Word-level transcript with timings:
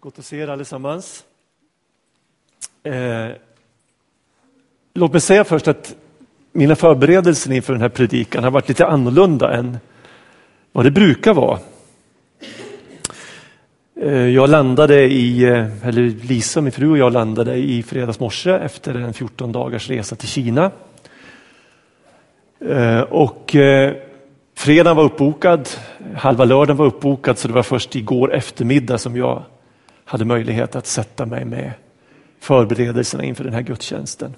Gott 0.00 0.18
att 0.18 0.24
se 0.24 0.36
er 0.36 0.48
allesammans. 0.48 1.24
Eh, 2.82 3.28
låt 4.94 5.12
mig 5.12 5.20
säga 5.20 5.44
först 5.44 5.68
att 5.68 5.94
mina 6.52 6.76
förberedelser 6.76 7.52
inför 7.52 7.72
den 7.72 7.82
här 7.82 7.88
predikan 7.88 8.44
har 8.44 8.50
varit 8.50 8.68
lite 8.68 8.86
annorlunda 8.86 9.52
än 9.52 9.78
vad 10.72 10.84
det 10.84 10.90
brukar 10.90 11.34
vara. 11.34 11.58
Eh, 14.00 14.12
jag 14.12 14.50
landade 14.50 15.02
i, 15.02 15.44
eh, 15.44 15.88
eller 15.88 16.26
Lisa, 16.26 16.60
min 16.60 16.72
fru 16.72 16.90
och 16.90 16.98
jag 16.98 17.12
landade 17.12 17.56
i 17.56 17.82
fredags 17.82 18.20
morse 18.20 18.50
efter 18.50 18.94
en 18.94 19.14
14 19.14 19.52
dagars 19.52 19.88
resa 19.88 20.16
till 20.16 20.28
Kina. 20.28 20.70
Eh, 22.60 23.00
och 23.00 23.56
eh, 23.56 23.94
fredagen 24.54 24.96
var 24.96 25.04
uppbokad, 25.04 25.68
halva 26.16 26.44
lördagen 26.44 26.76
var 26.76 26.86
uppbokad 26.86 27.38
så 27.38 27.48
det 27.48 27.54
var 27.54 27.62
först 27.62 27.96
igår 27.96 28.34
eftermiddag 28.34 28.98
som 28.98 29.16
jag 29.16 29.42
hade 30.08 30.24
möjlighet 30.24 30.76
att 30.76 30.86
sätta 30.86 31.26
mig 31.26 31.44
med 31.44 31.72
förberedelserna 32.40 33.24
inför 33.24 33.44
den 33.44 33.52
här 33.52 33.62
gudstjänsten. 33.62 34.34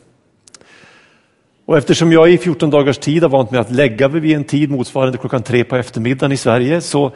Och 1.64 1.78
eftersom 1.78 2.12
jag 2.12 2.30
i 2.30 2.38
14 2.38 2.70
dagars 2.70 2.98
tid 2.98 3.22
har 3.22 3.30
vant 3.30 3.50
mig 3.50 3.60
att 3.60 3.70
lägga 3.70 4.08
mig 4.08 4.20
vid 4.20 4.36
en 4.36 4.44
tid 4.44 4.70
motsvarande 4.70 5.18
klockan 5.18 5.42
tre 5.42 5.64
på 5.64 5.76
eftermiddagen 5.76 6.32
i 6.32 6.36
Sverige 6.36 6.80
så 6.80 7.12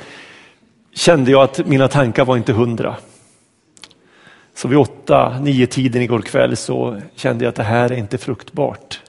kände 0.93 1.31
jag 1.31 1.43
att 1.43 1.67
mina 1.67 1.89
tankar 1.89 2.25
var 2.25 2.37
inte 2.37 2.53
hundra. 2.53 2.97
Så 4.55 4.69
vid 4.69 4.79
åtta, 4.79 5.39
nio 5.41 5.67
tiden 5.67 6.03
igår 6.03 6.21
kväll 6.21 6.57
så 6.57 7.01
kände 7.15 7.45
jag 7.45 7.49
att 7.49 7.57
det 7.57 7.63
här 7.63 7.93
är 7.93 7.97
inte 7.97 8.19
fruktbart. 8.19 9.01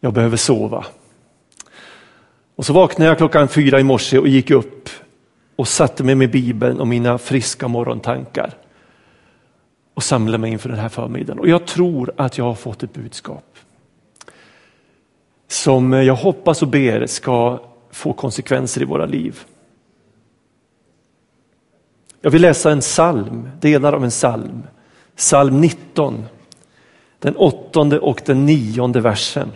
Jag 0.00 0.12
behöver 0.12 0.36
sova. 0.36 0.84
Och 2.56 2.66
så 2.66 2.72
vaknade 2.72 3.08
jag 3.08 3.18
klockan 3.18 3.48
fyra 3.48 3.80
i 3.80 3.82
morse 3.82 4.18
och 4.18 4.28
gick 4.28 4.50
upp 4.50 4.88
och 5.56 5.68
satte 5.68 6.04
mig 6.04 6.14
med 6.14 6.30
Bibeln 6.30 6.80
och 6.80 6.88
mina 6.88 7.18
friska 7.18 7.68
morgontankar 7.68 8.54
och 9.94 10.02
samlade 10.02 10.38
mig 10.38 10.52
inför 10.52 10.68
den 10.68 10.78
här 10.78 10.88
förmiddagen. 10.88 11.38
Och 11.38 11.48
jag 11.48 11.66
tror 11.66 12.12
att 12.16 12.38
jag 12.38 12.44
har 12.44 12.54
fått 12.54 12.82
ett 12.82 12.92
budskap 12.92 13.44
som 15.48 15.92
jag 15.92 16.14
hoppas 16.14 16.62
och 16.62 16.68
ber 16.68 17.06
ska 17.06 17.60
få 17.90 18.12
konsekvenser 18.12 18.82
i 18.82 18.84
våra 18.84 19.06
liv. 19.06 19.40
Jag 22.20 22.30
vill 22.30 22.42
läsa 22.42 22.70
en 22.70 22.80
psalm, 22.80 23.48
delar 23.60 23.92
av 23.92 24.04
en 24.04 24.10
psalm. 24.10 24.62
Psalm 25.16 25.60
19, 25.60 26.24
den 27.18 27.36
åttonde 27.36 27.98
och 27.98 28.22
den 28.26 28.46
nionde 28.46 29.00
versen. 29.00 29.52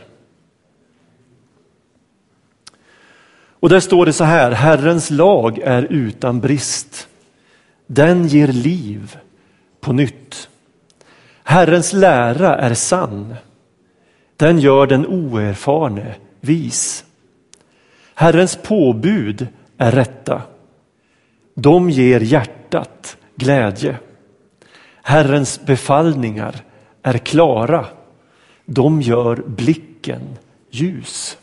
Och 3.61 3.69
där 3.69 3.81
står 3.81 4.07
det 4.07 4.13
så 4.13 4.25
här, 4.25 4.51
Herrens 4.51 5.11
lag 5.11 5.59
är 5.59 5.83
utan 5.83 6.41
brist. 6.41 7.09
Den 7.87 8.27
ger 8.27 8.49
liv 8.49 9.17
på 9.81 9.93
nytt. 9.93 10.49
Herrens 11.45 11.93
lära 11.93 12.57
är 12.57 12.75
sann. 12.75 13.35
Den 14.37 14.59
gör 14.59 14.87
den 14.87 15.07
oerfarne 15.07 16.15
vis. 16.41 17.05
Herrens 18.15 18.59
påbud 18.63 19.49
är 19.79 19.93
rätta. 19.93 20.43
De 21.55 21.91
ger 21.91 22.21
hjärtat 22.21 23.17
glädje. 23.37 23.97
Herrens 25.03 25.61
befallningar 25.67 26.55
är 27.03 27.19
klara. 27.19 27.87
De 28.65 29.03
gör 29.03 29.37
blicken 29.47 30.23
ljus. 30.71 31.39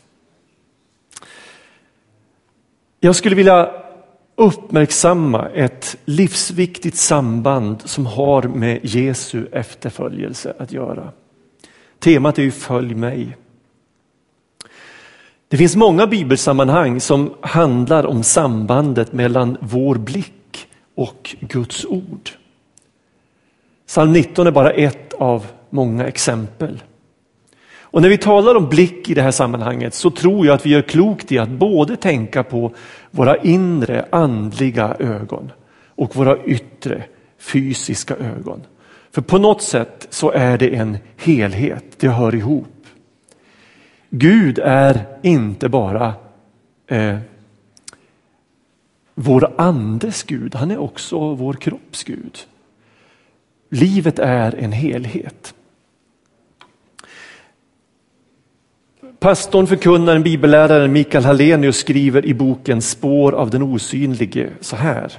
Jag 3.04 3.16
skulle 3.16 3.36
vilja 3.36 3.70
uppmärksamma 4.36 5.48
ett 5.48 5.96
livsviktigt 6.04 6.96
samband 6.96 7.82
som 7.84 8.06
har 8.06 8.42
med 8.42 8.80
Jesu 8.82 9.46
efterföljelse 9.52 10.54
att 10.58 10.72
göra. 10.72 11.12
Temat 11.98 12.38
är 12.38 12.42
ju 12.42 12.50
Följ 12.50 12.94
mig. 12.94 13.36
Det 15.48 15.56
finns 15.56 15.76
många 15.76 16.06
bibelsammanhang 16.06 17.00
som 17.00 17.34
handlar 17.40 18.06
om 18.06 18.22
sambandet 18.22 19.12
mellan 19.12 19.56
vår 19.60 19.94
blick 19.94 20.68
och 20.94 21.36
Guds 21.40 21.84
ord. 21.84 22.30
Psalm 23.86 24.12
19 24.12 24.46
är 24.46 24.50
bara 24.50 24.70
ett 24.70 25.12
av 25.12 25.46
många 25.70 26.06
exempel. 26.06 26.82
Och 27.94 28.02
när 28.02 28.08
vi 28.08 28.18
talar 28.18 28.54
om 28.54 28.68
blick 28.68 29.10
i 29.10 29.14
det 29.14 29.22
här 29.22 29.30
sammanhanget 29.30 29.94
så 29.94 30.10
tror 30.10 30.46
jag 30.46 30.54
att 30.54 30.66
vi 30.66 30.70
gör 30.70 30.82
klokt 30.82 31.32
i 31.32 31.38
att 31.38 31.48
både 31.48 31.96
tänka 31.96 32.42
på 32.42 32.74
våra 33.10 33.36
inre 33.36 34.06
andliga 34.10 34.96
ögon 34.98 35.52
och 35.88 36.16
våra 36.16 36.44
yttre 36.44 37.04
fysiska 37.38 38.16
ögon. 38.16 38.62
För 39.10 39.22
på 39.22 39.38
något 39.38 39.62
sätt 39.62 40.06
så 40.10 40.30
är 40.30 40.58
det 40.58 40.76
en 40.76 40.98
helhet, 41.16 41.84
det 41.98 42.08
hör 42.08 42.34
ihop. 42.34 42.86
Gud 44.10 44.58
är 44.58 45.06
inte 45.22 45.68
bara 45.68 46.14
eh, 46.86 47.18
vår 49.14 49.54
andes 49.56 50.22
Gud, 50.22 50.54
han 50.54 50.70
är 50.70 50.78
också 50.78 51.34
vår 51.34 51.52
kropps 51.54 52.04
Gud. 52.04 52.38
Livet 53.70 54.18
är 54.18 54.54
en 54.54 54.72
helhet. 54.72 55.54
Pastorn, 59.24 59.66
förkunnaren, 59.66 60.22
bibelläraren 60.22 60.92
Mikael 60.92 61.24
Hallenius 61.24 61.76
skriver 61.76 62.26
i 62.26 62.34
boken 62.34 62.82
Spår 62.82 63.32
av 63.32 63.50
den 63.50 63.62
osynlige 63.62 64.50
så 64.60 64.76
här. 64.76 65.12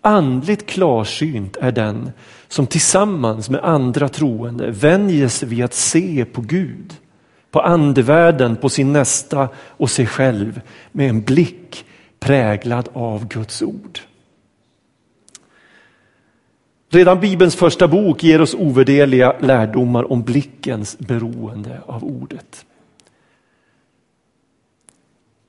Andligt 0.00 0.66
klarsynt 0.66 1.56
är 1.56 1.72
den 1.72 2.10
som 2.48 2.66
tillsammans 2.66 3.50
med 3.50 3.64
andra 3.64 4.08
troende 4.08 4.70
vänjer 4.70 5.28
sig 5.28 5.48
vid 5.48 5.64
att 5.64 5.74
se 5.74 6.24
på 6.24 6.40
Gud, 6.40 6.94
på 7.50 7.60
andevärlden, 7.60 8.56
på 8.56 8.68
sin 8.68 8.92
nästa 8.92 9.48
och 9.56 9.90
sig 9.90 10.06
själv 10.06 10.60
med 10.92 11.08
en 11.08 11.22
blick 11.22 11.84
präglad 12.20 12.88
av 12.92 13.28
Guds 13.28 13.62
ord. 13.62 13.98
Redan 16.90 17.20
Bibelns 17.20 17.56
första 17.56 17.88
bok 17.88 18.22
ger 18.22 18.40
oss 18.40 18.54
ovärderliga 18.54 19.36
lärdomar 19.40 20.12
om 20.12 20.22
blickens 20.22 20.98
beroende 20.98 21.80
av 21.86 22.04
ordet. 22.04 22.64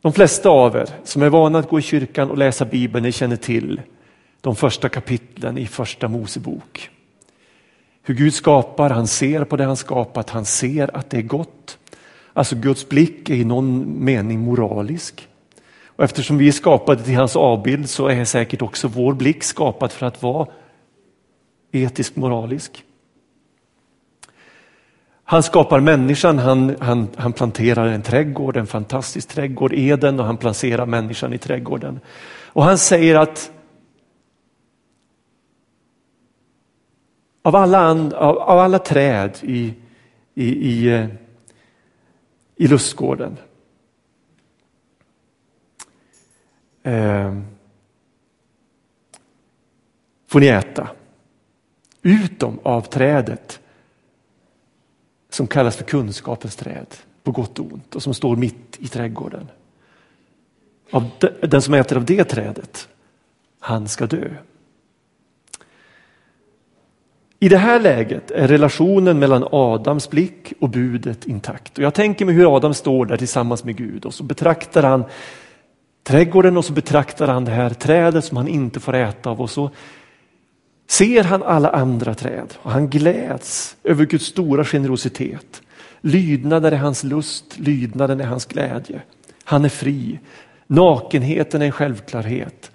De 0.02 0.14
flesta 0.14 0.50
av 0.50 0.76
er 0.76 0.90
som 1.04 1.22
är 1.22 1.30
vana 1.30 1.60
att 1.60 1.70
gå 1.70 1.80
i 1.80 1.82
kyrkan 1.82 2.30
och 2.30 2.38
läsa 2.38 2.66
Bibeln, 2.66 3.04
ni 3.04 3.12
känner 3.12 3.36
till 3.36 3.82
de 4.42 4.56
första 4.56 4.90
kapitlen 4.90 5.58
i 5.58 5.66
första 5.66 6.08
Mosebok. 6.08 6.90
Hur 8.04 8.16
Gud 8.16 8.34
skapar, 8.34 8.90
han 8.90 9.08
ser 9.08 9.44
på 9.44 9.58
det 9.58 9.64
han 9.64 9.78
skapat, 9.78 10.30
han 10.30 10.46
ser 10.46 10.98
att 10.98 11.10
det 11.10 11.18
är 11.18 11.22
gott. 11.22 11.78
Alltså 12.34 12.56
Guds 12.56 12.90
blick 12.90 13.30
är 13.30 13.36
i 13.36 13.46
någon 13.46 14.04
mening 14.06 14.40
moralisk. 14.40 15.28
Och 15.86 16.04
eftersom 16.04 16.38
vi 16.38 16.48
är 16.48 16.52
skapade 16.52 17.04
till 17.04 17.16
hans 17.16 17.36
avbild 17.36 17.90
så 17.90 18.08
är 18.08 18.26
säkert 18.26 18.62
också 18.62 18.88
vår 18.88 19.14
blick 19.14 19.44
skapad 19.44 19.92
för 19.92 20.06
att 20.06 20.22
vara 20.22 20.48
etisk 21.72 22.16
moralisk. 22.16 22.84
Han 25.30 25.44
skapar 25.44 25.80
människan, 25.80 26.40
han, 26.40 26.76
han, 26.80 27.08
han 27.18 27.34
planterar 27.34 27.88
en 27.88 28.02
trädgård, 28.02 28.58
en 28.58 28.68
fantastisk 28.68 29.28
trädgård, 29.30 29.74
Eden, 29.74 30.20
och 30.20 30.26
han 30.26 30.38
placerar 30.38 30.86
människan 30.86 31.34
i 31.34 31.38
trädgården. 31.38 32.00
Och 32.46 32.64
han 32.64 32.78
säger 32.78 33.16
att 33.16 33.52
av 37.42 37.56
alla, 37.56 37.80
and, 37.80 38.14
av, 38.14 38.38
av 38.38 38.60
alla 38.60 38.80
träd 38.80 39.38
i, 39.42 39.74
i, 40.34 40.46
i, 40.46 40.94
eh, 40.94 41.08
i 42.56 42.68
lustgården 42.68 43.38
eh, 46.84 47.40
får 50.28 50.40
ni 50.40 50.48
äta. 50.48 50.90
Utom 52.02 52.60
av 52.64 52.82
trädet 52.82 53.60
som 55.30 55.48
kallas 55.48 55.76
för 55.76 55.84
kunskapens 55.84 56.56
träd, 56.56 56.96
på 57.24 57.32
gott 57.32 57.60
och 57.60 57.66
ont, 57.74 57.96
och 57.96 58.04
som 58.04 58.14
står 58.14 58.36
mitt 58.36 58.78
i 58.80 58.88
trädgården. 58.88 59.48
Av 60.92 61.10
den 61.42 61.62
som 61.62 61.74
äter 61.74 61.98
av 61.98 62.06
det 62.06 62.24
trädet, 62.24 62.88
han 63.60 63.88
ska 63.88 64.08
dö. 64.08 64.30
I 67.40 67.50
det 67.50 67.58
här 67.58 67.80
läget 67.80 68.32
är 68.32 68.48
relationen 68.48 69.20
mellan 69.20 69.48
Adams 69.52 70.10
blick 70.10 70.54
och 70.60 70.70
budet 70.70 71.28
intakt. 71.28 71.78
Och 71.78 71.84
jag 71.84 71.94
tänker 71.94 72.26
mig 72.26 72.36
hur 72.36 72.56
Adam 72.56 72.74
står 72.74 73.06
där 73.06 73.18
tillsammans 73.18 73.64
med 73.64 73.76
Gud 73.76 74.06
och 74.06 74.14
så 74.14 74.24
betraktar 74.24 74.84
han 74.84 75.04
trädgården 76.04 76.58
och 76.58 76.66
så 76.66 76.74
betraktar 76.74 77.28
han 77.28 77.46
det 77.46 77.52
här 77.52 77.70
trädet 77.70 78.26
som 78.26 78.38
han 78.38 78.48
inte 78.48 78.80
får 78.80 78.96
äta 78.96 79.30
av 79.30 79.42
och 79.42 79.50
så 79.50 79.70
ser 80.90 81.24
han 81.24 81.44
alla 81.44 81.70
andra 81.70 82.16
träd 82.16 82.54
och 82.58 82.72
han 82.72 82.90
gläds 82.90 83.78
över 83.84 84.06
Guds 84.06 84.26
stora 84.26 84.66
generositet. 84.66 85.62
Lydnaden 86.02 86.74
är 86.74 86.78
hans 86.78 87.04
lust, 87.04 87.60
lydnaden 87.60 88.22
är 88.22 88.26
hans 88.26 88.46
glädje. 88.46 89.02
Han 89.44 89.66
är 89.66 89.70
fri. 89.70 90.20
Nakenheten 90.68 91.62
är 91.62 91.66
en 91.66 91.72
självklarhet. 91.72 92.72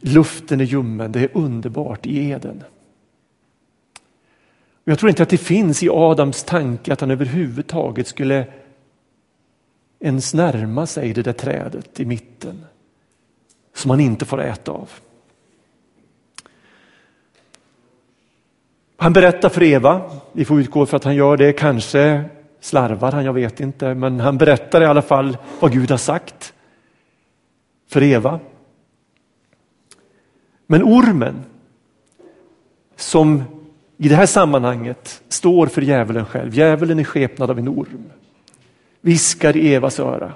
Luften 0.00 0.60
är 0.60 0.64
ljummen, 0.64 1.12
det 1.12 1.20
är 1.20 1.30
underbart 1.32 2.06
i 2.06 2.30
Eden. 2.30 2.62
Jag 4.84 4.98
tror 4.98 5.10
inte 5.10 5.22
att 5.22 5.28
det 5.28 5.38
finns 5.38 5.82
i 5.82 5.88
Adams 5.90 6.44
tanke 6.44 6.92
att 6.92 7.00
han 7.00 7.10
överhuvudtaget 7.10 8.06
skulle 8.06 8.46
ens 10.00 10.34
närma 10.34 10.86
sig 10.86 11.12
det 11.12 11.22
där 11.22 11.32
trädet 11.32 12.00
i 12.00 12.04
mitten 12.04 12.64
som 13.74 13.90
han 13.90 14.00
inte 14.00 14.24
får 14.24 14.42
äta 14.42 14.72
av. 14.72 14.90
Han 18.96 19.12
berättar 19.12 19.48
för 19.48 19.62
Eva, 19.62 20.10
vi 20.32 20.44
får 20.44 20.60
utgå 20.60 20.86
för 20.86 20.96
att 20.96 21.04
han 21.04 21.14
gör 21.14 21.36
det, 21.36 21.52
kanske 21.52 22.24
slarvar 22.60 23.12
han, 23.12 23.24
jag 23.24 23.32
vet 23.32 23.60
inte, 23.60 23.94
men 23.94 24.20
han 24.20 24.38
berättar 24.38 24.82
i 24.82 24.84
alla 24.84 25.02
fall 25.02 25.36
vad 25.60 25.72
Gud 25.72 25.90
har 25.90 25.98
sagt 25.98 26.54
för 27.88 28.02
Eva. 28.02 28.40
Men 30.66 30.82
ormen 30.82 31.44
som 32.96 33.42
i 33.96 34.08
det 34.08 34.14
här 34.14 34.26
sammanhanget 34.26 35.22
står 35.28 35.66
för 35.66 35.82
djävulen 35.82 36.26
själv, 36.26 36.54
djävulen 36.54 36.98
är 36.98 37.04
skepnad 37.04 37.50
av 37.50 37.58
en 37.58 37.68
orm, 37.68 38.04
viskar 39.00 39.56
i 39.56 39.74
Evas 39.74 40.00
öra. 40.00 40.32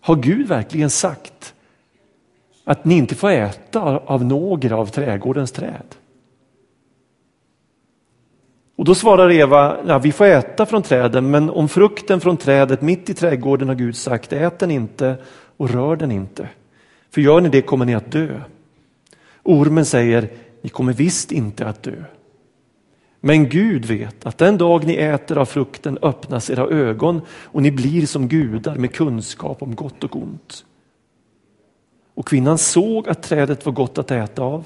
Har 0.00 0.16
Gud 0.16 0.48
verkligen 0.48 0.90
sagt 0.90 1.54
att 2.64 2.84
ni 2.84 2.94
inte 2.94 3.14
får 3.14 3.30
äta 3.30 3.80
av 3.98 4.24
några 4.24 4.76
av 4.76 4.86
trädgårdens 4.86 5.52
träd? 5.52 5.94
Och 8.82 8.86
då 8.86 8.94
svarar 8.94 9.30
Eva, 9.30 9.76
ja, 9.86 9.98
vi 9.98 10.12
får 10.12 10.24
äta 10.24 10.66
från 10.66 10.82
träden, 10.82 11.30
men 11.30 11.50
om 11.50 11.68
frukten 11.68 12.20
från 12.20 12.36
trädet 12.36 12.82
mitt 12.82 13.10
i 13.10 13.14
trädgården 13.14 13.68
har 13.68 13.74
Gud 13.74 13.96
sagt, 13.96 14.32
ät 14.32 14.58
den 14.58 14.70
inte 14.70 15.16
och 15.56 15.70
rör 15.70 15.96
den 15.96 16.12
inte. 16.12 16.48
För 17.10 17.20
gör 17.20 17.40
ni 17.40 17.48
det 17.48 17.62
kommer 17.62 17.84
ni 17.84 17.94
att 17.94 18.12
dö. 18.12 18.40
Ormen 19.42 19.84
säger, 19.84 20.28
ni 20.62 20.68
kommer 20.68 20.92
visst 20.92 21.32
inte 21.32 21.66
att 21.66 21.82
dö. 21.82 22.04
Men 23.20 23.48
Gud 23.48 23.84
vet 23.84 24.26
att 24.26 24.38
den 24.38 24.58
dag 24.58 24.84
ni 24.84 24.94
äter 24.94 25.38
av 25.38 25.44
frukten 25.44 25.98
öppnas 26.02 26.50
era 26.50 26.66
ögon 26.66 27.20
och 27.30 27.62
ni 27.62 27.70
blir 27.70 28.06
som 28.06 28.28
gudar 28.28 28.74
med 28.74 28.94
kunskap 28.94 29.62
om 29.62 29.74
gott 29.74 30.04
och 30.04 30.16
ont. 30.16 30.64
Och 32.14 32.26
kvinnan 32.26 32.58
såg 32.58 33.08
att 33.08 33.22
trädet 33.22 33.66
var 33.66 33.72
gott 33.72 33.98
att 33.98 34.10
äta 34.10 34.42
av. 34.42 34.64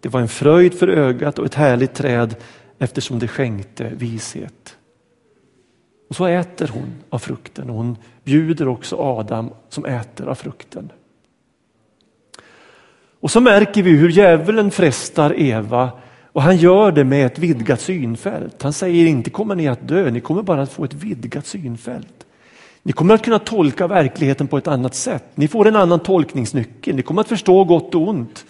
Det 0.00 0.08
var 0.08 0.20
en 0.20 0.28
fröjd 0.28 0.78
för 0.78 0.88
ögat 0.88 1.38
och 1.38 1.46
ett 1.46 1.54
härligt 1.54 1.94
träd 1.94 2.36
eftersom 2.78 3.18
det 3.18 3.28
skänkte 3.28 3.92
vishet. 3.96 4.76
Och 6.08 6.16
så 6.16 6.26
äter 6.26 6.68
hon 6.68 6.94
av 7.10 7.18
frukten 7.18 7.70
och 7.70 7.76
hon 7.76 7.96
bjuder 8.24 8.68
också 8.68 8.96
Adam 8.96 9.50
som 9.68 9.84
äter 9.84 10.26
av 10.26 10.34
frukten. 10.34 10.92
Och 13.20 13.30
så 13.30 13.40
märker 13.40 13.82
vi 13.82 13.90
hur 13.90 14.08
djävulen 14.08 14.70
frestar 14.70 15.40
Eva 15.40 15.90
och 16.36 16.42
han 16.42 16.56
gör 16.56 16.92
det 16.92 17.04
med 17.04 17.26
ett 17.26 17.38
vidgat 17.38 17.80
synfält. 17.80 18.62
Han 18.62 18.72
säger 18.72 19.06
inte 19.06 19.30
kommer 19.30 19.54
ni 19.54 19.68
att 19.68 19.88
dö, 19.88 20.10
ni 20.10 20.20
kommer 20.20 20.42
bara 20.42 20.62
att 20.62 20.72
få 20.72 20.84
ett 20.84 20.94
vidgat 20.94 21.46
synfält. 21.46 22.26
Ni 22.82 22.92
kommer 22.92 23.14
att 23.14 23.24
kunna 23.24 23.38
tolka 23.38 23.86
verkligheten 23.86 24.46
på 24.46 24.58
ett 24.58 24.68
annat 24.68 24.94
sätt. 24.94 25.24
Ni 25.34 25.48
får 25.48 25.68
en 25.68 25.76
annan 25.76 26.00
tolkningsnyckel, 26.00 26.96
ni 26.96 27.02
kommer 27.02 27.20
att 27.20 27.28
förstå 27.28 27.64
gott 27.64 27.94
och 27.94 28.08
ont. 28.08 28.44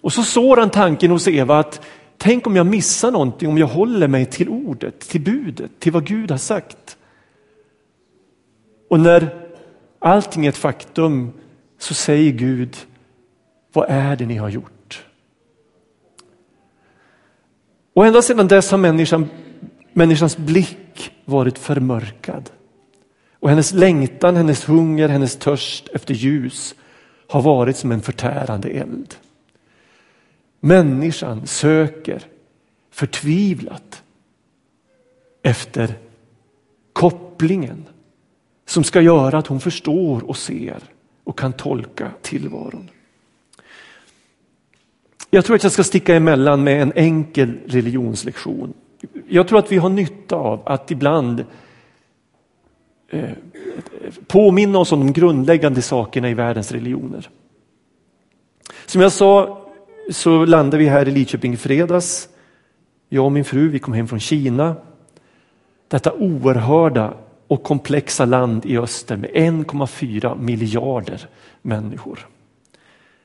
Och 0.00 0.12
så 0.12 0.22
sår 0.22 0.56
han 0.56 0.70
tanken 0.70 1.10
hos 1.10 1.28
Eva 1.28 1.58
att 1.58 1.80
tänk 2.18 2.46
om 2.46 2.56
jag 2.56 2.66
missar 2.66 3.10
någonting 3.10 3.48
om 3.48 3.58
jag 3.58 3.66
håller 3.66 4.08
mig 4.08 4.26
till 4.26 4.48
ordet, 4.48 5.00
till 5.00 5.20
budet, 5.20 5.70
till 5.78 5.92
vad 5.92 6.06
Gud 6.06 6.30
har 6.30 6.38
sagt. 6.38 6.96
Och 8.88 9.00
när 9.00 9.48
allting 9.98 10.46
är 10.46 10.48
ett 10.48 10.56
faktum 10.56 11.32
så 11.78 11.94
säger 11.94 12.32
Gud, 12.32 12.76
vad 13.72 13.86
är 13.88 14.16
det 14.16 14.26
ni 14.26 14.36
har 14.36 14.48
gjort? 14.48 15.04
Och 17.94 18.06
ända 18.06 18.22
sedan 18.22 18.48
dess 18.48 18.70
har 18.70 18.78
människan, 18.78 19.28
människans 19.92 20.36
blick 20.36 21.12
varit 21.24 21.58
förmörkad. 21.58 22.50
Och 23.40 23.50
hennes 23.50 23.72
längtan, 23.72 24.36
hennes 24.36 24.64
hunger, 24.68 25.08
hennes 25.08 25.36
törst 25.36 25.88
efter 25.88 26.14
ljus 26.14 26.74
har 27.28 27.42
varit 27.42 27.76
som 27.76 27.92
en 27.92 28.00
förtärande 28.00 28.68
eld. 28.68 29.14
Människan 30.60 31.46
söker 31.46 32.22
förtvivlat 32.90 34.02
efter 35.42 35.94
kopplingen 36.92 37.84
som 38.66 38.84
ska 38.84 39.00
göra 39.00 39.38
att 39.38 39.46
hon 39.46 39.60
förstår 39.60 40.28
och 40.28 40.36
ser 40.36 40.82
och 41.24 41.38
kan 41.38 41.52
tolka 41.52 42.10
tillvaron. 42.22 42.90
Jag 45.30 45.44
tror 45.44 45.56
att 45.56 45.62
jag 45.62 45.72
ska 45.72 45.84
sticka 45.84 46.14
emellan 46.14 46.64
med 46.64 46.82
en 46.82 46.92
enkel 46.94 47.58
religionslektion. 47.66 48.74
Jag 49.28 49.48
tror 49.48 49.58
att 49.58 49.72
vi 49.72 49.76
har 49.76 49.88
nytta 49.88 50.36
av 50.36 50.62
att 50.64 50.90
ibland 50.90 51.44
eh, 53.08 53.30
påminna 54.26 54.78
oss 54.78 54.92
om 54.92 55.00
de 55.00 55.12
grundläggande 55.12 55.82
sakerna 55.82 56.30
i 56.30 56.34
världens 56.34 56.72
religioner. 56.72 57.28
Som 58.86 59.00
jag 59.00 59.12
sa 59.12 59.64
så 60.08 60.44
landade 60.44 60.78
vi 60.78 60.88
här 60.88 61.08
i 61.08 61.10
Lidköping 61.10 61.52
i 61.52 61.56
fredags. 61.56 62.28
Jag 63.08 63.24
och 63.24 63.32
min 63.32 63.44
fru 63.44 63.68
vi 63.68 63.78
kom 63.78 63.94
hem 63.94 64.08
från 64.08 64.20
Kina. 64.20 64.76
Detta 65.88 66.12
oerhörda 66.12 67.14
och 67.46 67.62
komplexa 67.62 68.24
land 68.24 68.66
i 68.66 68.78
öster 68.78 69.16
med 69.16 69.30
1,4 69.30 70.40
miljarder 70.40 71.28
människor. 71.62 72.28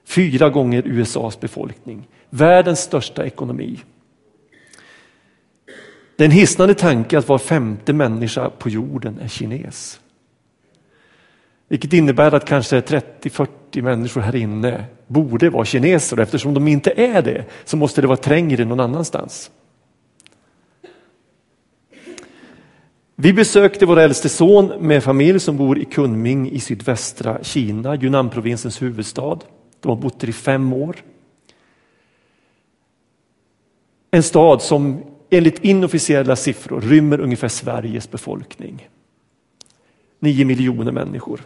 Fyra 0.05 0.49
gånger 0.49 0.83
USAs 0.85 1.39
befolkning, 1.39 2.07
världens 2.29 2.79
största 2.79 3.25
ekonomi. 3.25 3.79
Det 6.15 6.23
är 6.23 6.25
en 6.25 6.31
hisnande 6.31 6.73
tanke 6.73 7.17
att 7.17 7.27
var 7.27 7.37
femte 7.37 7.93
människa 7.93 8.49
på 8.49 8.69
jorden 8.69 9.19
är 9.19 9.27
kines. 9.27 9.99
Vilket 11.67 11.93
innebär 11.93 12.33
att 12.33 12.45
kanske 12.45 12.81
30 12.81 13.29
40 13.29 13.62
40 13.73 13.81
människor 13.81 14.21
här 14.21 14.35
inne 14.35 14.85
borde 15.07 15.49
vara 15.49 15.65
kineser. 15.65 16.19
Eftersom 16.19 16.53
de 16.53 16.67
inte 16.67 16.91
är 16.91 17.21
det 17.21 17.45
så 17.65 17.77
måste 17.77 18.01
det 18.01 18.07
vara 18.07 18.17
trängre 18.17 18.65
någon 18.65 18.79
annanstans. 18.79 19.51
Vi 23.15 23.33
besökte 23.33 23.85
vår 23.85 23.99
äldste 23.99 24.29
son 24.29 24.71
med 24.79 25.03
familj 25.03 25.39
som 25.39 25.57
bor 25.57 25.77
i 25.77 25.85
Kunming 25.85 26.51
i 26.51 26.59
sydvästra 26.59 27.43
Kina, 27.43 27.95
Yunnan-provinsens 27.95 28.81
huvudstad. 28.81 29.39
De 29.81 29.89
har 29.89 29.95
bott 29.95 30.19
där 30.19 30.29
i 30.29 30.33
fem 30.33 30.73
år. 30.73 30.95
En 34.11 34.23
stad 34.23 34.61
som 34.61 35.03
enligt 35.29 35.63
inofficiella 35.63 36.35
siffror 36.35 36.81
rymmer 36.81 37.19
ungefär 37.19 37.47
Sveriges 37.47 38.11
befolkning. 38.11 38.89
Nio 40.19 40.45
miljoner 40.45 40.91
människor. 40.91 41.41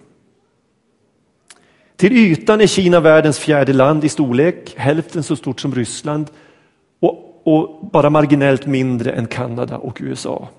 Till 1.98 2.13
ytan 2.13 2.62
är 2.62 2.68
Kina 2.68 3.00
världens 3.00 3.39
fjärde 3.39 3.74
land 3.74 4.04
i 4.04 4.10
storlek, 4.10 4.74
hälften 4.77 5.24
så 5.24 5.36
stort 5.36 5.62
som 5.62 5.75
Ryssland 5.75 6.27
och, 7.00 7.42
och 7.44 7.89
bara 7.92 8.10
marginellt 8.10 8.66
mindre 8.66 9.12
än 9.12 9.27
Kanada 9.27 9.77
och 9.77 9.98
USA. 10.01 10.50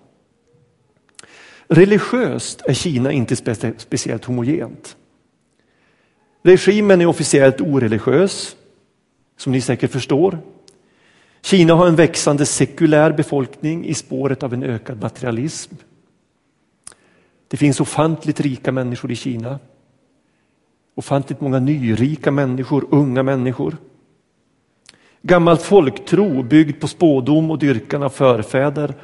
Religiöst 1.68 2.62
är 2.64 2.74
Kina 2.74 3.12
inte 3.12 3.36
spe 3.36 3.54
speciellt 3.76 4.24
homogent. 4.24 4.96
Regimen 6.42 7.00
är 7.00 7.06
officiellt 7.06 7.60
oreligiös, 7.60 8.56
som 9.36 9.52
ni 9.52 9.60
säkert 9.60 9.90
förstår. 9.90 10.38
Kina 11.42 11.74
har 11.74 11.86
en 11.86 11.96
växande 11.96 12.46
sekulär 12.46 13.12
befolkning 13.12 13.86
i 13.86 13.94
spåret 13.94 14.42
av 14.42 14.54
en 14.54 14.62
ökad 14.62 15.02
materialism. 15.02 15.74
Det 17.48 17.56
finns 17.56 17.80
ofantligt 17.80 18.40
rika 18.40 18.72
människor 18.72 19.10
i 19.10 19.16
Kina. 19.16 19.58
Ofantligt 20.98 21.40
många 21.40 21.58
nyrika 21.58 22.30
människor, 22.30 22.86
unga 22.90 23.22
människor. 23.22 23.76
Gammal 25.22 25.56
folktro 25.56 26.42
byggd 26.42 26.80
på 26.80 26.88
spådom 26.88 27.50
och 27.50 27.58
dyrkan 27.58 28.02
av 28.02 28.08
förfäder 28.08 28.94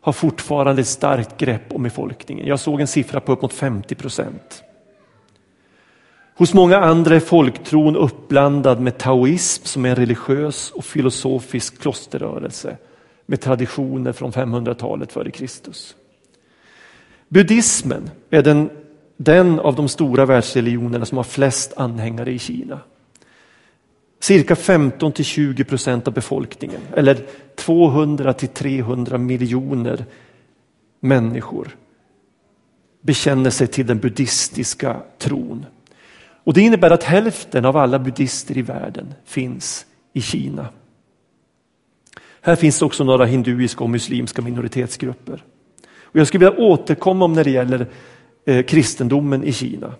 har 0.00 0.12
fortfarande 0.12 0.82
ett 0.82 0.88
starkt 0.88 1.38
grepp 1.38 1.72
om 1.72 1.82
befolkningen. 1.82 2.46
Jag 2.46 2.60
såg 2.60 2.80
en 2.80 2.86
siffra 2.86 3.20
på 3.20 3.32
upp 3.32 3.42
mot 3.42 3.52
50 3.52 3.94
procent. 3.94 4.62
Hos 6.34 6.54
många 6.54 6.78
andra 6.78 7.16
är 7.16 7.20
folktron 7.20 7.96
uppblandad 7.96 8.80
med 8.80 8.98
taoism 8.98 9.64
som 9.64 9.84
är 9.84 9.90
en 9.90 9.96
religiös 9.96 10.70
och 10.70 10.84
filosofisk 10.84 11.80
klosterrörelse 11.80 12.76
med 13.26 13.40
traditioner 13.40 14.12
från 14.12 14.32
500-talet 14.32 15.12
före 15.12 15.30
Kristus. 15.30 15.96
Buddhismen 17.28 18.10
är 18.30 18.42
den, 18.42 18.70
den 19.24 19.60
av 19.60 19.74
de 19.74 19.88
stora 19.88 20.26
världsreligionerna 20.26 21.04
som 21.04 21.16
har 21.16 21.24
flest 21.24 21.72
anhängare 21.76 22.32
i 22.32 22.38
Kina. 22.38 22.80
Cirka 24.20 24.56
15 24.56 25.12
till 25.12 25.24
20 25.24 25.64
procent 25.64 26.08
av 26.08 26.14
befolkningen 26.14 26.80
eller 26.96 27.26
200 27.56 28.32
till 28.32 28.48
300 28.48 29.18
miljoner 29.18 30.04
människor 31.00 31.76
bekänner 33.00 33.50
sig 33.50 33.66
till 33.66 33.86
den 33.86 33.98
buddhistiska 33.98 35.02
tron. 35.18 35.66
Och 36.44 36.54
Det 36.54 36.60
innebär 36.60 36.90
att 36.90 37.02
hälften 37.02 37.64
av 37.64 37.76
alla 37.76 37.98
buddhister 37.98 38.58
i 38.58 38.62
världen 38.62 39.14
finns 39.24 39.86
i 40.12 40.20
Kina. 40.20 40.68
Här 42.40 42.56
finns 42.56 42.82
också 42.82 43.04
några 43.04 43.24
hinduiska 43.24 43.84
och 43.84 43.90
muslimska 43.90 44.42
minoritetsgrupper. 44.42 45.44
Och 46.00 46.20
jag 46.20 46.26
skulle 46.26 46.50
vilja 46.50 46.64
återkomma 46.64 47.24
om 47.24 47.32
när 47.32 47.44
det 47.44 47.50
gäller 47.50 47.86
eh, 48.44 48.64
kristendomen 48.64 49.44
i 49.44 49.52
Kina. 49.52 49.94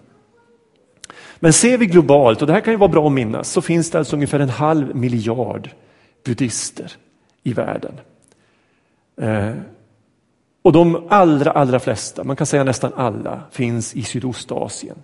Men 1.37 1.53
ser 1.53 1.79
vi 1.79 1.87
globalt, 1.87 2.41
och 2.41 2.47
det 2.47 2.53
här 2.53 2.61
kan 2.61 2.73
ju 2.73 2.79
vara 2.79 2.91
bra 2.91 3.07
att 3.07 3.13
minnas, 3.13 3.51
så 3.51 3.61
finns 3.63 3.91
det 3.91 3.99
alltså 3.99 4.17
ungefär 4.17 4.41
en 4.41 4.49
halv 4.49 4.97
miljard 4.97 5.71
buddhister 6.25 6.93
i 7.43 7.53
världen. 7.53 8.01
Eh, 9.17 9.55
och 10.63 10.73
de 10.73 11.07
allra, 11.09 11.51
allra 11.51 11.81
flesta, 11.81 12.25
man 12.25 12.37
kan 12.37 12.47
säga 12.47 12.65
nästan 12.65 12.93
alla, 12.97 13.41
finns 13.51 13.95
i 13.95 14.03
Sydostasien. 14.03 14.97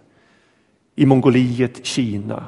I 0.95 1.07
Mongoliet, 1.07 1.87
Kina, 1.87 2.45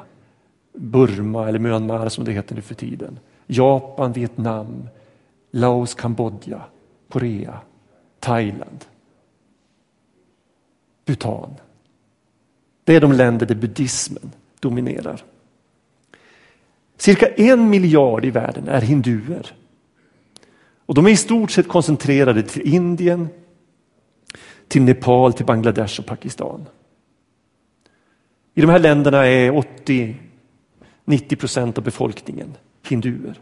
Burma 0.73 1.47
eller 1.47 1.59
Myanmar 1.59 2.09
som 2.09 2.25
det 2.25 2.31
heter 2.31 2.55
nu 2.55 2.61
för 2.61 2.75
tiden. 2.75 3.19
Japan, 3.47 4.13
Vietnam, 4.13 4.87
Laos, 5.51 5.93
Kambodja, 5.93 6.61
Korea, 7.09 7.59
Thailand, 8.19 8.85
Bhutan. 11.11 11.55
Det 12.83 12.95
är 12.95 13.01
de 13.01 13.11
länder 13.11 13.45
där 13.45 13.55
buddhismen 13.55 14.31
dominerar. 14.59 15.23
Cirka 16.97 17.27
en 17.27 17.69
miljard 17.69 18.25
i 18.25 18.31
världen 18.31 18.67
är 18.67 18.81
hinduer. 18.81 19.55
Och 20.85 20.95
de 20.95 21.05
är 21.05 21.11
i 21.11 21.17
stort 21.17 21.51
sett 21.51 21.67
koncentrerade 21.67 22.43
till 22.43 22.73
Indien, 22.73 23.29
till 24.67 24.81
Nepal, 24.81 25.33
till 25.33 25.45
Bangladesh 25.45 25.99
och 25.99 26.05
Pakistan. 26.05 26.65
I 28.53 28.61
de 28.61 28.69
här 28.69 28.79
länderna 28.79 29.25
är 29.25 29.51
80-90 31.05 31.35
procent 31.35 31.77
av 31.77 31.83
befolkningen 31.83 32.57
hinduer. 32.87 33.39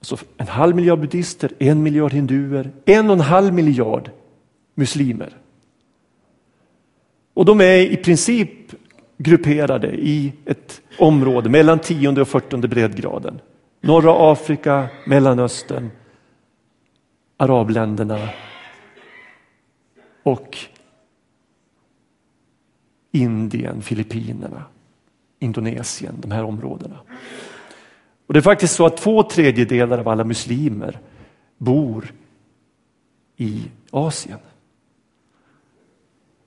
Så 0.00 0.18
en 0.36 0.48
halv 0.48 0.76
miljard 0.76 1.00
buddhister, 1.00 1.52
en 1.58 1.82
miljard 1.82 2.12
hinduer, 2.12 2.70
en 2.84 3.06
och 3.06 3.16
en 3.16 3.20
halv 3.20 3.54
miljard 3.54 4.10
muslimer. 4.74 5.36
Och 7.38 7.44
de 7.44 7.60
är 7.60 7.76
i 7.76 7.96
princip 7.96 8.50
grupperade 9.18 9.88
i 9.88 10.32
ett 10.44 10.80
område 10.98 11.50
mellan 11.50 11.78
tionde 11.78 12.20
och 12.20 12.28
fyrtionde 12.28 12.68
breddgraden. 12.68 13.40
Norra 13.80 14.32
Afrika, 14.32 14.88
Mellanöstern, 15.06 15.90
arabländerna 17.36 18.28
och 20.22 20.58
Indien, 23.12 23.82
Filippinerna, 23.82 24.62
Indonesien, 25.38 26.14
de 26.18 26.30
här 26.30 26.44
områdena. 26.44 26.98
Och 28.26 28.34
Det 28.34 28.40
är 28.40 28.42
faktiskt 28.42 28.74
så 28.74 28.86
att 28.86 28.96
två 28.96 29.22
tredjedelar 29.22 29.98
av 29.98 30.08
alla 30.08 30.24
muslimer 30.24 30.98
bor 31.58 32.12
i 33.36 33.62
Asien. 33.90 34.38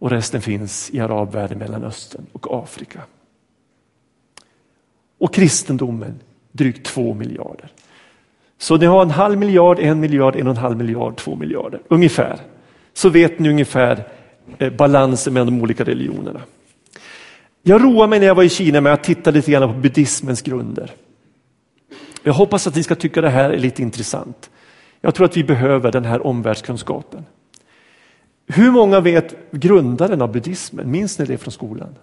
Och 0.01 0.09
resten 0.09 0.41
finns 0.41 0.89
i 0.93 0.99
arabvärlden, 0.99 1.57
Mellanöstern 1.57 2.25
och 2.31 2.63
Afrika. 2.63 3.01
Och 5.17 5.33
kristendomen 5.33 6.19
drygt 6.51 6.85
två 6.85 7.13
miljarder. 7.13 7.71
Så 8.57 8.77
ni 8.77 8.85
har 8.85 9.01
en 9.01 9.11
halv 9.11 9.37
miljard, 9.37 9.79
en 9.79 9.99
miljard, 9.99 10.35
en 10.35 10.47
och 10.47 10.51
en 10.51 10.61
halv 10.61 10.77
miljard, 10.77 11.17
två 11.17 11.35
miljarder 11.35 11.81
ungefär. 11.87 12.39
Så 12.93 13.09
vet 13.09 13.39
ni 13.39 13.49
ungefär 13.49 14.07
eh, 14.57 14.73
balansen 14.73 15.33
mellan 15.33 15.47
de 15.47 15.61
olika 15.61 15.83
religionerna. 15.83 16.41
Jag 17.63 17.83
roade 17.83 18.07
mig 18.07 18.19
när 18.19 18.27
jag 18.27 18.35
var 18.35 18.43
i 18.43 18.49
Kina 18.49 18.81
med 18.81 18.93
att 18.93 19.03
titta 19.03 19.31
lite 19.31 19.51
grann 19.51 19.73
på 19.73 19.79
buddhismens 19.79 20.41
grunder. 20.41 20.91
Jag 22.23 22.33
hoppas 22.33 22.67
att 22.67 22.75
ni 22.75 22.83
ska 22.83 22.95
tycka 22.95 23.21
det 23.21 23.29
här 23.29 23.49
är 23.49 23.57
lite 23.57 23.81
intressant. 23.81 24.49
Jag 25.01 25.15
tror 25.15 25.25
att 25.25 25.37
vi 25.37 25.43
behöver 25.43 25.91
den 25.91 26.05
här 26.05 26.27
omvärldskunskapen. 26.27 27.25
Hur 28.53 28.71
många 28.71 28.99
vet 28.99 29.51
grundaren 29.51 30.21
av 30.21 30.31
buddhismen? 30.31 30.91
Minns 30.91 31.19
ni 31.19 31.25
det 31.25 31.37
från 31.37 31.51
skolan? 31.51 31.95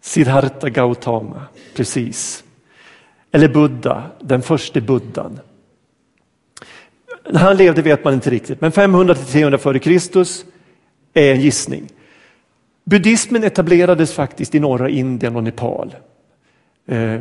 Siddhartha 0.00 0.68
Gautama, 0.68 1.42
precis. 1.74 2.44
Eller 3.30 3.48
Buddha, 3.48 4.02
den 4.20 4.42
första 4.42 4.80
buddhan. 4.80 5.40
När 7.30 7.40
han 7.40 7.56
levde 7.56 7.82
vet 7.82 8.04
man 8.04 8.14
inte 8.14 8.30
riktigt, 8.30 8.60
men 8.60 8.72
500 8.72 9.14
300 9.14 9.58
f.Kr. 9.62 9.90
är 11.14 11.34
en 11.34 11.40
gissning. 11.40 11.88
Buddhismen 12.84 13.44
etablerades 13.44 14.12
faktiskt 14.12 14.54
i 14.54 14.60
norra 14.60 14.88
Indien 14.88 15.36
och 15.36 15.44
Nepal. 15.44 15.94
Eh, 16.86 17.12
eh 17.12 17.20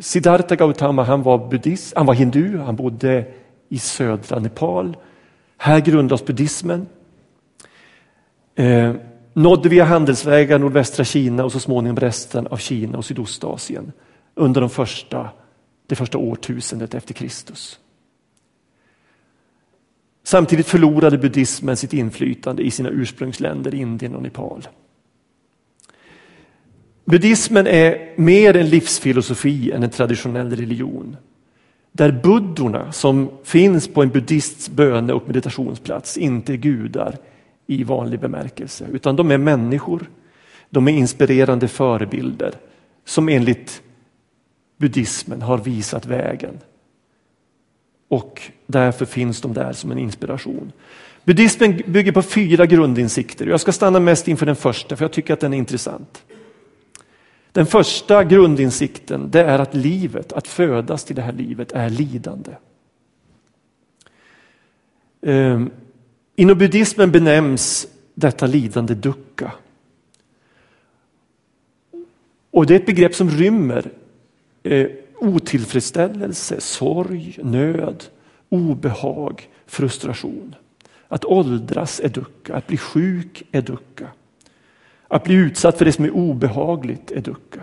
Siddhartha 0.00 0.56
Gautama 0.56 1.02
han 1.04 1.22
var 1.22 1.48
buddhist, 1.48 1.96
han 1.96 2.06
var 2.06 2.14
hindu, 2.14 2.58
han 2.58 2.76
bodde 2.76 3.24
i 3.68 3.78
södra 3.78 4.38
Nepal. 4.38 4.96
Här 5.56 5.80
grundas 5.80 6.24
buddhismen. 6.24 6.86
Eh, 8.54 8.94
nådde 9.32 9.68
via 9.68 9.84
handelsvägar 9.84 10.58
nordvästra 10.58 11.04
Kina 11.04 11.44
och 11.44 11.52
så 11.52 11.60
småningom 11.60 11.96
resten 11.96 12.46
av 12.46 12.56
Kina 12.56 12.98
och 12.98 13.04
Sydostasien 13.04 13.92
under 14.34 14.60
de 14.60 14.70
första, 14.70 15.30
det 15.86 15.96
första 15.96 16.18
årtusendet 16.18 16.94
efter 16.94 17.14
Kristus. 17.14 17.78
Samtidigt 20.22 20.66
förlorade 20.66 21.18
buddhismen 21.18 21.76
sitt 21.76 21.92
inflytande 21.92 22.62
i 22.62 22.70
sina 22.70 22.88
ursprungsländer 22.88 23.74
Indien 23.74 24.14
och 24.14 24.22
Nepal. 24.22 24.68
Buddhismen 27.04 27.66
är 27.66 28.12
mer 28.16 28.56
en 28.56 28.68
livsfilosofi 28.68 29.72
än 29.72 29.82
en 29.82 29.90
traditionell 29.90 30.56
religion. 30.56 31.16
Där 31.96 32.12
buddorna 32.12 32.92
som 32.92 33.30
finns 33.44 33.88
på 33.88 34.02
en 34.02 34.08
buddhists 34.08 34.68
böne 34.68 35.12
och 35.12 35.26
meditationsplats 35.26 36.16
inte 36.16 36.52
är 36.52 36.56
gudar 36.56 37.16
i 37.66 37.84
vanlig 37.84 38.20
bemärkelse, 38.20 38.86
utan 38.92 39.16
de 39.16 39.30
är 39.30 39.38
människor. 39.38 40.10
De 40.70 40.88
är 40.88 40.92
inspirerande 40.92 41.68
förebilder 41.68 42.54
som 43.04 43.28
enligt 43.28 43.82
buddhismen 44.76 45.42
har 45.42 45.58
visat 45.58 46.06
vägen. 46.06 46.58
Och 48.08 48.42
därför 48.66 49.04
finns 49.04 49.40
de 49.40 49.52
där 49.52 49.72
som 49.72 49.90
en 49.90 49.98
inspiration. 49.98 50.72
Buddhismen 51.24 51.82
bygger 51.86 52.12
på 52.12 52.22
fyra 52.22 52.66
grundinsikter. 52.66 53.46
Jag 53.46 53.60
ska 53.60 53.72
stanna 53.72 54.00
mest 54.00 54.28
inför 54.28 54.46
den 54.46 54.56
första, 54.56 54.96
för 54.96 55.04
jag 55.04 55.12
tycker 55.12 55.34
att 55.34 55.40
den 55.40 55.52
är 55.52 55.58
intressant. 55.58 56.24
Den 57.56 57.66
första 57.66 58.24
grundinsikten 58.24 59.30
det 59.30 59.42
är 59.42 59.58
att 59.58 59.74
livet, 59.74 60.32
att 60.32 60.48
födas 60.48 61.04
till 61.04 61.16
det 61.16 61.22
här 61.22 61.32
livet, 61.32 61.72
är 61.72 61.90
lidande. 61.90 62.50
Ehm, 65.22 65.70
inom 66.34 66.58
buddhismen 66.58 67.12
benämns 67.12 67.88
detta 68.14 68.46
lidande 68.46 68.94
dukkha. 68.94 69.52
Och 72.50 72.66
det 72.66 72.74
är 72.74 72.80
ett 72.80 72.86
begrepp 72.86 73.14
som 73.14 73.30
rymmer 73.30 73.90
eh, 74.62 74.88
otillfredsställelse, 75.14 76.60
sorg, 76.60 77.38
nöd, 77.42 78.04
obehag, 78.48 79.48
frustration. 79.66 80.54
Att 81.08 81.24
åldras 81.24 82.00
är 82.00 82.08
dukkha, 82.08 82.54
att 82.54 82.66
bli 82.66 82.76
sjuk 82.76 83.42
är 83.52 83.62
dukkha. 83.62 84.06
Att 85.08 85.24
bli 85.24 85.34
utsatt 85.34 85.78
för 85.78 85.84
det 85.84 85.92
som 85.92 86.04
är 86.04 86.10
obehagligt 86.10 87.10
är 87.10 87.20
ducka. 87.20 87.60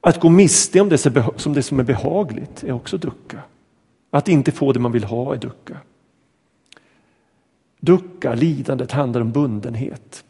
Att 0.00 0.20
gå 0.20 0.28
miste 0.28 0.80
om 0.80 0.88
det 0.88 0.98
som, 1.36 1.52
det 1.54 1.62
som 1.62 1.80
är 1.80 1.84
behagligt 1.84 2.64
är 2.64 2.72
också 2.72 2.98
ducka. 2.98 3.38
Att 4.10 4.28
inte 4.28 4.52
få 4.52 4.72
det 4.72 4.80
man 4.80 4.92
vill 4.92 5.04
ha 5.04 5.34
är 5.34 5.38
ducka. 5.38 5.76
Ducka, 7.80 8.34
lidandet, 8.34 8.92
handlar 8.92 9.20
om 9.20 9.32
bundenhet. 9.32 10.24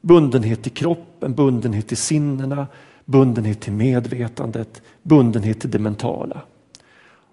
Bundenhet 0.00 0.62
till 0.62 0.72
kroppen, 0.72 1.34
bundenhet 1.34 1.88
till 1.88 1.96
sinnena, 1.96 2.66
bundenhet 3.04 3.60
till 3.60 3.72
medvetandet, 3.72 4.82
bundenhet 5.02 5.60
till 5.60 5.70
det 5.70 5.78
mentala. 5.78 6.40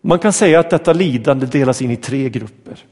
Man 0.01 0.19
kan 0.19 0.33
säga 0.33 0.60
att 0.60 0.69
detta 0.69 0.93
lidande 0.93 1.45
delas 1.45 1.81
in 1.81 1.91
i 1.91 1.95
tre 1.95 2.29
grupper. 2.29 2.86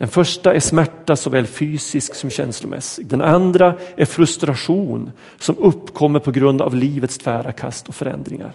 Den 0.00 0.08
första 0.08 0.54
är 0.54 0.60
smärta 0.60 1.16
såväl 1.16 1.46
fysisk 1.46 2.14
som 2.14 2.30
känslomässig. 2.30 3.06
Den 3.06 3.20
andra 3.20 3.74
är 3.96 4.04
frustration 4.04 5.10
som 5.38 5.58
uppkommer 5.58 6.20
på 6.20 6.30
grund 6.30 6.62
av 6.62 6.74
livets 6.74 7.18
tvära 7.18 7.52
kast 7.52 7.88
och 7.88 7.94
förändringar. 7.94 8.52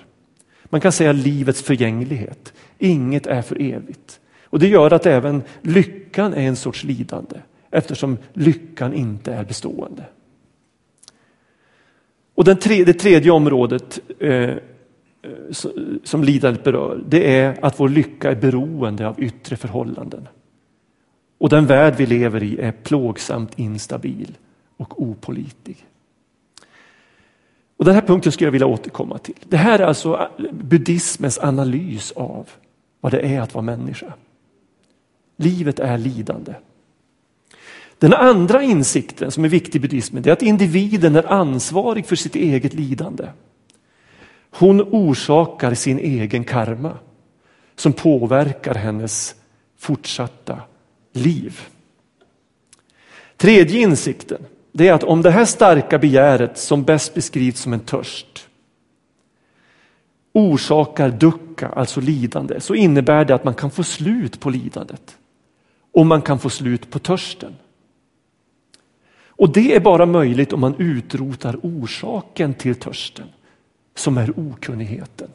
Man 0.63 0.81
kan 0.81 0.91
säga 0.91 1.11
livets 1.11 1.61
förgänglighet. 1.61 2.53
Inget 2.77 3.27
är 3.27 3.41
för 3.41 3.61
evigt. 3.61 4.19
Och 4.43 4.59
Det 4.59 4.67
gör 4.67 4.93
att 4.93 5.05
även 5.05 5.43
lyckan 5.61 6.33
är 6.33 6.47
en 6.47 6.55
sorts 6.55 6.83
lidande 6.83 7.39
eftersom 7.71 8.17
lyckan 8.33 8.93
inte 8.93 9.33
är 9.33 9.43
bestående. 9.43 10.03
Och 12.35 12.43
den 12.43 12.57
tre, 12.57 12.83
det 12.83 12.93
tredje 12.93 13.31
området 13.31 13.99
eh, 14.19 14.29
eh 14.31 14.55
som 16.03 16.23
lidandet 16.23 16.63
berör, 16.63 17.03
det 17.07 17.37
är 17.39 17.65
att 17.65 17.79
vår 17.79 17.89
lycka 17.89 18.31
är 18.31 18.35
beroende 18.35 19.07
av 19.07 19.23
yttre 19.23 19.55
förhållanden. 19.55 20.27
Och 21.37 21.49
den 21.49 21.65
värld 21.65 21.95
vi 21.97 22.05
lever 22.05 22.43
i 22.43 22.59
är 22.59 22.71
plågsamt 22.71 23.59
instabil 23.59 24.37
och 24.77 25.01
opolitig. 25.01 25.85
Och 27.77 27.85
Den 27.85 27.93
här 27.93 28.01
punkten 28.01 28.31
skulle 28.31 28.47
jag 28.47 28.51
vilja 28.51 28.67
återkomma 28.67 29.17
till. 29.17 29.35
Det 29.49 29.57
här 29.57 29.79
är 29.79 29.83
alltså 29.83 30.29
buddhismens 30.51 31.39
analys 31.39 32.11
av 32.11 32.49
vad 33.01 33.11
det 33.11 33.19
är 33.19 33.41
att 33.41 33.53
vara 33.53 33.65
människa. 33.65 34.13
Livet 35.35 35.79
är 35.79 35.97
lidande. 35.97 36.53
Den 37.99 38.13
andra 38.13 38.63
insikten 38.63 39.31
som 39.31 39.45
är 39.45 39.49
viktig 39.49 39.75
i 39.75 39.79
buddhismen 39.79 40.27
är 40.27 40.31
att 40.31 40.41
individen 40.41 41.15
är 41.15 41.31
ansvarig 41.31 42.05
för 42.05 42.15
sitt 42.15 42.35
eget 42.35 42.73
lidande. 42.73 43.27
Hon 44.51 44.81
orsakar 44.81 45.73
sin 45.73 45.99
egen 45.99 46.43
karma 46.43 46.97
som 47.75 47.93
påverkar 47.93 48.75
hennes 48.75 49.35
fortsatta 49.77 50.59
liv. 51.15 51.61
Tredje 53.37 53.81
insikten 53.81 54.45
det 54.71 54.87
är 54.87 54.93
att 54.93 55.03
om 55.03 55.21
det 55.21 55.31
här 55.31 55.45
starka 55.45 55.99
begäret 55.99 56.57
som 56.57 56.83
bäst 56.83 57.13
beskrivs 57.13 57.59
som 57.59 57.73
en 57.73 57.79
törst 57.79 58.47
orsakar 60.35 61.09
ducka, 61.09 61.67
alltså 61.67 62.01
lidande, 62.01 62.59
så 62.59 62.75
innebär 62.75 63.25
det 63.25 63.35
att 63.35 63.43
man 63.43 63.53
kan 63.53 63.71
få 63.71 63.83
slut 63.83 64.39
på 64.39 64.49
lidandet. 64.49 65.17
Och 65.91 66.05
man 66.05 66.21
kan 66.21 66.39
få 66.39 66.49
slut 66.49 66.89
på 66.89 66.99
törsten. 66.99 67.55
Och 69.27 69.53
det 69.53 69.75
är 69.75 69.79
bara 69.79 70.05
möjligt 70.05 70.53
om 70.53 70.59
man 70.59 70.75
utrotar 70.77 71.59
orsaken 71.63 72.53
till 72.53 72.75
törsten, 72.75 73.27
som 73.95 74.17
är 74.17 74.39
okunnigheten. 74.39 75.29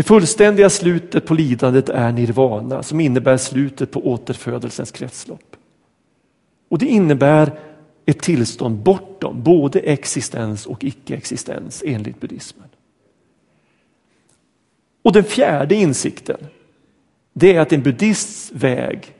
Det 0.00 0.04
fullständiga 0.04 0.70
slutet 0.70 1.26
på 1.26 1.34
lidandet 1.34 1.88
är 1.88 2.12
nirvana 2.12 2.82
som 2.82 3.00
innebär 3.00 3.36
slutet 3.36 3.90
på 3.90 4.06
återfödelsens 4.06 4.90
kretslopp. 4.90 5.56
Och 6.68 6.78
det 6.78 6.86
innebär 6.86 7.60
ett 8.06 8.20
tillstånd 8.20 8.76
bortom 8.76 9.42
både 9.42 9.80
existens 9.80 10.66
och 10.66 10.84
icke-existens 10.84 11.82
enligt 11.86 12.20
buddhismen. 12.20 12.68
Och 15.02 15.12
den 15.12 15.24
fjärde 15.24 15.74
insikten, 15.74 16.46
det 17.32 17.56
är 17.56 17.60
att 17.60 17.72
en 17.72 17.82
buddhists 17.82 18.52
väg 18.52 19.14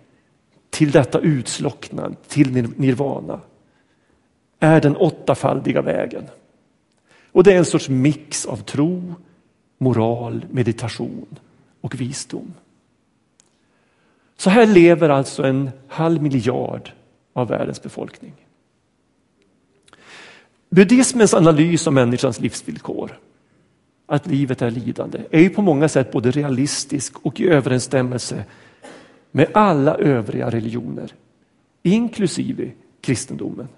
till 0.70 0.90
detta 0.90 1.18
utslocknande 1.18 2.16
till 2.28 2.68
nirvana, 2.76 3.40
är 4.60 4.80
den 4.80 4.96
åttafaldiga 4.96 5.82
vägen. 5.82 6.24
Och 7.32 7.44
det 7.44 7.52
är 7.52 7.58
en 7.58 7.64
sorts 7.64 7.88
mix 7.88 8.46
av 8.46 8.56
tro, 8.56 9.14
moral, 9.82 10.44
meditation 10.50 11.26
och 11.80 12.00
visdom. 12.00 12.54
Så 14.36 14.50
här 14.50 14.66
lever 14.66 15.08
alltså 15.08 15.42
en 15.42 15.70
halv 15.88 16.22
miljard 16.22 16.90
av 17.32 17.48
världens 17.48 17.82
befolkning. 17.82 18.32
Buddhismens 20.70 21.34
analys 21.34 21.86
av 21.86 21.92
människans 21.92 22.40
livsvillkor, 22.40 23.18
att 24.06 24.26
livet 24.26 24.62
är 24.62 24.70
lidande, 24.70 25.18
är 25.30 25.40
ju 25.40 25.50
på 25.50 25.62
många 25.62 25.88
sätt 25.88 26.12
både 26.12 26.30
realistisk 26.30 27.26
och 27.26 27.40
i 27.40 27.48
överensstämmelse 27.48 28.44
med 29.30 29.48
alla 29.54 29.94
övriga 29.94 30.50
religioner, 30.50 31.14
inklusive 31.82 32.70
kristendomen. 33.00 33.68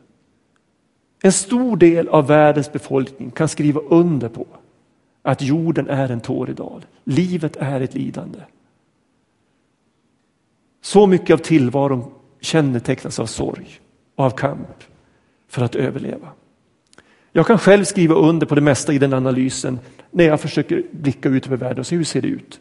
En 1.22 1.32
stor 1.32 1.76
del 1.76 2.08
av 2.08 2.26
världens 2.26 2.72
befolkning 2.72 3.30
kan 3.30 3.48
skriva 3.48 3.80
under 3.80 4.28
på 4.28 4.46
att 5.22 5.42
jorden 5.42 5.88
är 5.88 6.08
en 6.08 6.20
tåredal. 6.20 6.84
Livet 7.04 7.56
är 7.56 7.80
ett 7.80 7.94
lidande. 7.94 8.38
Så 10.82 11.06
mycket 11.06 11.34
av 11.34 11.38
tillvaron 11.38 12.10
kännetecknas 12.40 13.18
av 13.18 13.26
sorg 13.26 13.80
och 14.16 14.24
av 14.24 14.30
kamp 14.30 14.84
för 15.48 15.62
att 15.62 15.74
överleva. 15.74 16.28
Jag 17.32 17.46
kan 17.46 17.58
själv 17.58 17.84
skriva 17.84 18.14
under 18.14 18.46
på 18.46 18.54
det 18.54 18.60
mesta 18.60 18.92
i 18.92 18.98
den 18.98 19.12
analysen 19.12 19.78
när 20.10 20.24
jag 20.24 20.40
försöker 20.40 20.82
blicka 20.90 21.28
ut 21.28 21.46
över 21.46 21.56
världen 21.56 21.78
och 21.78 21.86
se 21.86 21.96
hur 21.96 22.04
ser 22.04 22.22
det 22.22 22.28
ut. 22.28 22.60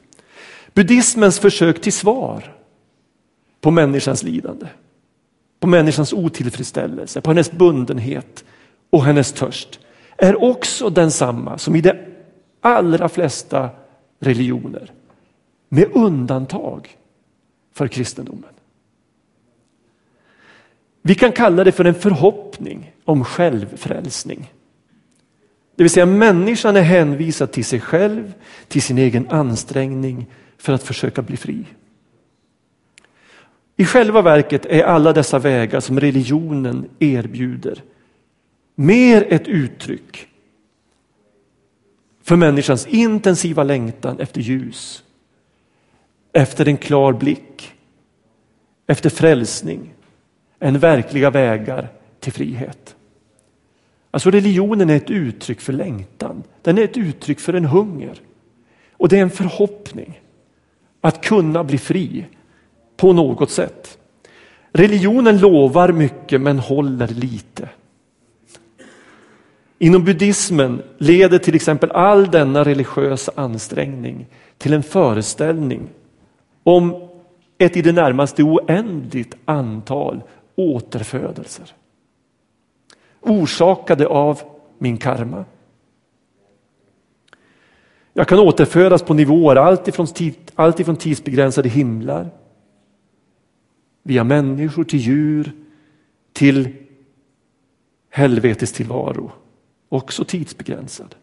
Buddhismens 0.73 1.39
försök 1.39 1.81
till 1.81 1.93
svar 1.93 2.55
på 3.61 3.71
människans 3.71 4.23
lidande, 4.23 4.67
på 5.59 5.67
människans 5.67 6.13
otillfredsställelse, 6.13 7.21
på 7.21 7.29
hennes 7.29 7.51
bundenhet 7.51 8.43
och 8.89 9.03
hennes 9.03 9.33
törst 9.33 9.79
är 10.17 10.43
också 10.43 10.89
densamma 10.89 11.57
som 11.57 11.75
i 11.75 11.81
det 11.81 12.10
allra 12.61 13.09
flesta 13.09 13.69
religioner. 14.19 14.91
Med 15.69 15.87
undantag 15.93 16.97
för 17.73 17.87
kristendomen. 17.87 18.49
Vi 21.01 21.15
kan 21.15 21.31
kalla 21.31 21.63
det 21.63 21.71
för 21.71 21.85
en 21.85 21.93
förhoppning 21.93 22.91
om 23.05 23.23
självfrälsning. 23.23 24.53
Det 25.75 25.83
vill 25.83 25.89
säga 25.89 26.05
människan 26.05 26.75
är 26.75 26.81
hänvisad 26.81 27.51
till 27.51 27.65
sig 27.65 27.79
själv, 27.79 28.33
till 28.67 28.81
sin 28.81 28.97
egen 28.97 29.29
ansträngning 29.29 30.25
för 30.57 30.73
att 30.73 30.83
försöka 30.83 31.21
bli 31.21 31.37
fri. 31.37 31.65
I 33.75 33.85
själva 33.85 34.21
verket 34.21 34.65
är 34.65 34.83
alla 34.83 35.13
dessa 35.13 35.39
vägar 35.39 35.79
som 35.79 35.99
religionen 35.99 36.89
erbjuder 36.99 37.83
mer 38.75 39.27
ett 39.29 39.47
uttryck 39.47 40.27
för 42.23 42.35
människans 42.35 42.87
intensiva 42.87 43.63
längtan 43.63 44.19
efter 44.19 44.41
ljus, 44.41 45.03
efter 46.33 46.67
en 46.67 46.77
klar 46.77 47.13
blick, 47.13 47.73
efter 48.87 49.09
frälsning, 49.09 49.93
än 50.59 50.79
verkliga 50.79 51.29
vägar 51.29 51.89
till 52.19 52.33
frihet. 52.33 52.95
Alltså 54.11 54.31
religionen 54.31 54.89
är 54.89 54.95
ett 54.95 55.09
uttryck 55.09 55.61
för 55.61 55.73
längtan, 55.73 56.43
den 56.61 56.77
är 56.77 56.83
ett 56.83 56.97
uttryck 56.97 57.39
för 57.39 57.53
en 57.53 57.65
hunger. 57.65 58.21
Och 58.91 59.09
det 59.09 59.17
är 59.17 59.21
en 59.21 59.29
förhoppning 59.29 60.21
att 61.01 61.25
kunna 61.25 61.63
bli 61.63 61.77
fri 61.77 62.25
på 62.97 63.13
något 63.13 63.51
sätt. 63.51 63.97
Religionen 64.71 65.39
lovar 65.39 65.91
mycket 65.91 66.41
men 66.41 66.59
håller 66.59 67.07
lite. 67.07 67.69
Inom 69.81 70.03
buddhismen 70.03 70.81
leder 70.97 71.37
till 71.37 71.55
exempel 71.55 71.91
all 71.91 72.31
denna 72.31 72.63
religiösa 72.63 73.31
ansträngning 73.35 74.27
till 74.57 74.73
en 74.73 74.83
föreställning 74.83 75.89
om 76.63 77.09
ett 77.57 77.77
i 77.77 77.81
det 77.81 77.91
närmaste 77.91 78.43
oändligt 78.43 79.35
antal 79.45 80.21
återfödelser. 80.55 81.73
Orsakade 83.21 84.07
av 84.07 84.41
min 84.77 84.97
karma. 84.97 85.45
Jag 88.13 88.27
kan 88.27 88.39
återfödas 88.39 89.03
på 89.03 89.13
nivåer 89.13 89.55
alltifrån, 89.55 90.07
alltifrån 90.55 90.95
tidsbegränsade 90.95 91.69
himlar 91.69 92.29
via 94.03 94.23
människor 94.23 94.83
till 94.83 94.99
djur 94.99 95.51
till 96.33 96.69
helvetestillvaro, 98.09 99.31
också 99.91 100.25
tidsbegränsad. 100.25 101.15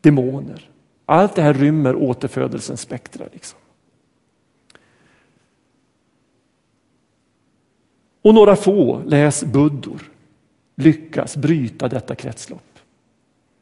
Demoner. 0.00 0.70
Allt 1.06 1.34
det 1.34 1.42
här 1.42 1.54
rymmer 1.54 1.94
återfödelsens 1.94 2.80
spektra. 2.80 3.26
Liksom. 3.32 3.58
Och 8.22 8.34
några 8.34 8.56
få, 8.56 9.02
läs 9.06 9.44
buddor, 9.44 10.10
lyckas 10.76 11.36
bryta 11.36 11.88
detta 11.88 12.14
kretslopp 12.14 12.78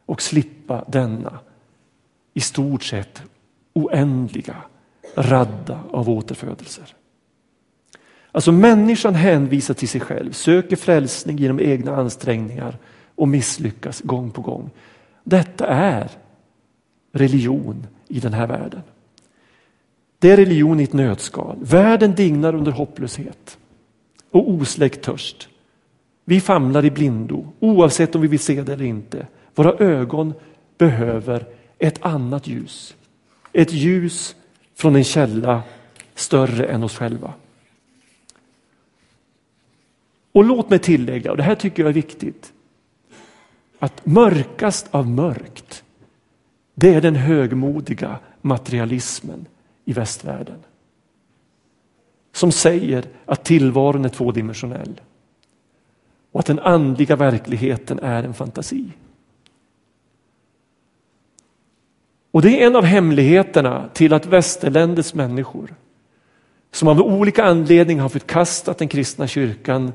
och 0.07 0.23
slippa 0.23 0.85
denna 0.89 1.39
i 2.35 2.41
stort 2.41 2.83
sett 2.83 3.23
oändliga 3.73 4.57
radda 5.15 5.81
av 5.91 6.11
återfödelser. 6.11 6.95
Alltså 8.33 8.53
människan 8.53 9.15
hänvisar 9.15 9.75
till 9.75 9.89
sig 9.89 10.01
själv, 10.01 10.33
söker 10.33 10.77
frälsning 10.77 11.37
genom 11.37 11.61
egna 11.61 11.97
ansträngningar 11.97 12.79
och 13.19 13.29
misslyckas 13.29 14.01
gång 14.01 14.31
på 14.31 14.43
gång. 14.43 14.71
Detta 15.25 15.67
är 15.67 16.11
religion 17.13 17.87
i 18.09 18.21
den 18.21 18.33
här 18.33 18.47
världen. 18.47 18.83
Det 20.19 20.31
är 20.31 20.37
religion 20.37 20.81
i 20.81 20.83
ett 20.83 20.93
nötskal. 20.93 21.57
Världen 21.61 22.15
dignar 22.15 22.55
under 22.55 22.73
hopplöshet 22.73 23.59
och 24.31 24.51
osläckt 24.51 25.03
törst. 25.03 25.49
Vi 26.25 26.41
famlar 26.41 26.85
i 26.85 26.91
blindo, 26.91 27.47
oavsett 27.61 28.15
om 28.15 28.21
vi 28.21 28.29
vill 28.29 28.39
se 28.39 28.63
det 28.63 28.73
eller 28.73 28.85
inte. 28.85 29.27
Våra 29.55 29.73
ögon 29.73 30.35
behöver 30.79 31.47
ett 31.79 32.05
annat 32.05 32.47
ljus. 32.47 32.97
Ett 33.53 33.73
ljus 33.73 34.37
från 34.75 34.97
en 34.97 35.05
källa 35.05 35.63
större 36.15 36.67
än 36.67 36.83
oss 36.83 36.97
själva. 36.97 37.33
Och 40.33 40.45
låt 40.45 40.71
mig 40.71 40.79
tillägga, 40.79 41.31
och 41.31 41.37
det 41.37 41.43
här 41.43 41.55
tycker 41.55 41.83
jag 41.83 41.91
är 41.91 41.95
viktigt, 41.95 42.53
att 43.79 44.07
mörkast 44.07 44.89
av 44.91 45.09
mörkt, 45.09 45.85
det 46.75 46.95
är 46.95 47.01
den 47.01 47.17
högmodiga 47.17 48.19
materialismen 48.41 49.47
i 49.85 49.93
västvärlden. 49.93 50.59
Som 52.33 52.53
säger 52.53 53.05
att 53.27 53.45
tillvaron 53.45 54.05
är 54.05 54.09
tvådimensionell 54.09 55.01
och 56.33 56.41
att 56.41 56.47
den 56.47 56.59
andliga 56.59 57.17
verkligheten 57.17 57.99
är 57.99 58.23
en 58.23 58.35
fantasi. 58.35 58.85
Och 62.31 62.43
det 62.43 62.63
är 62.63 62.67
en 62.67 62.77
av 62.77 62.85
hemligheterna 62.85 63.89
till 63.93 64.13
att 64.13 64.27
västerländets 64.27 65.15
människor 65.15 65.75
som 66.71 66.89
av 66.89 67.03
olika 67.03 67.45
anledningar 67.45 68.03
har 68.03 68.09
förkastat 68.09 68.79
den 68.79 68.89
kristna 68.89 69.27
kyrkan 69.27 69.93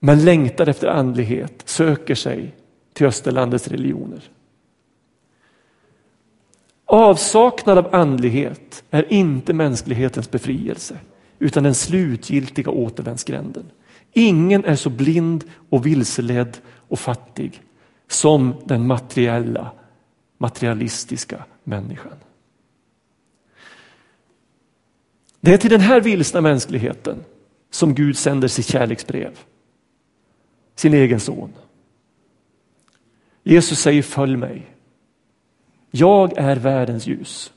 men 0.00 0.24
längtar 0.24 0.68
efter 0.68 0.88
andlighet 0.88 1.62
söker 1.64 2.14
sig 2.14 2.54
till 2.92 3.06
österlandets 3.06 3.68
religioner. 3.68 4.22
Avsaknad 6.84 7.78
av 7.78 7.94
andlighet 7.94 8.84
är 8.90 9.12
inte 9.12 9.52
mänsklighetens 9.52 10.30
befrielse 10.30 10.98
utan 11.38 11.62
den 11.62 11.74
slutgiltiga 11.74 12.70
återvändsgränden. 12.70 13.70
Ingen 14.12 14.64
är 14.64 14.76
så 14.76 14.90
blind 14.90 15.44
och 15.70 15.86
vilseledd 15.86 16.58
och 16.66 16.98
fattig 16.98 17.62
som 18.08 18.54
den 18.64 18.86
materiella, 18.86 19.70
materialistiska 20.38 21.44
människan. 21.64 22.16
Det 25.40 25.52
är 25.54 25.58
till 25.58 25.70
den 25.70 25.80
här 25.80 26.00
vilsna 26.00 26.40
mänskligheten 26.40 27.24
som 27.70 27.94
Gud 27.94 28.16
sänder 28.18 28.48
sitt 28.48 28.66
kärleksbrev, 28.66 29.38
sin 30.80 30.94
egen 30.94 31.20
son. 31.20 31.52
Jesus 33.42 33.78
säger 33.78 34.02
följ 34.02 34.36
mig. 34.36 34.66
Jag 35.90 36.38
är 36.38 36.56
världens 36.56 37.06
ljus. 37.06 37.52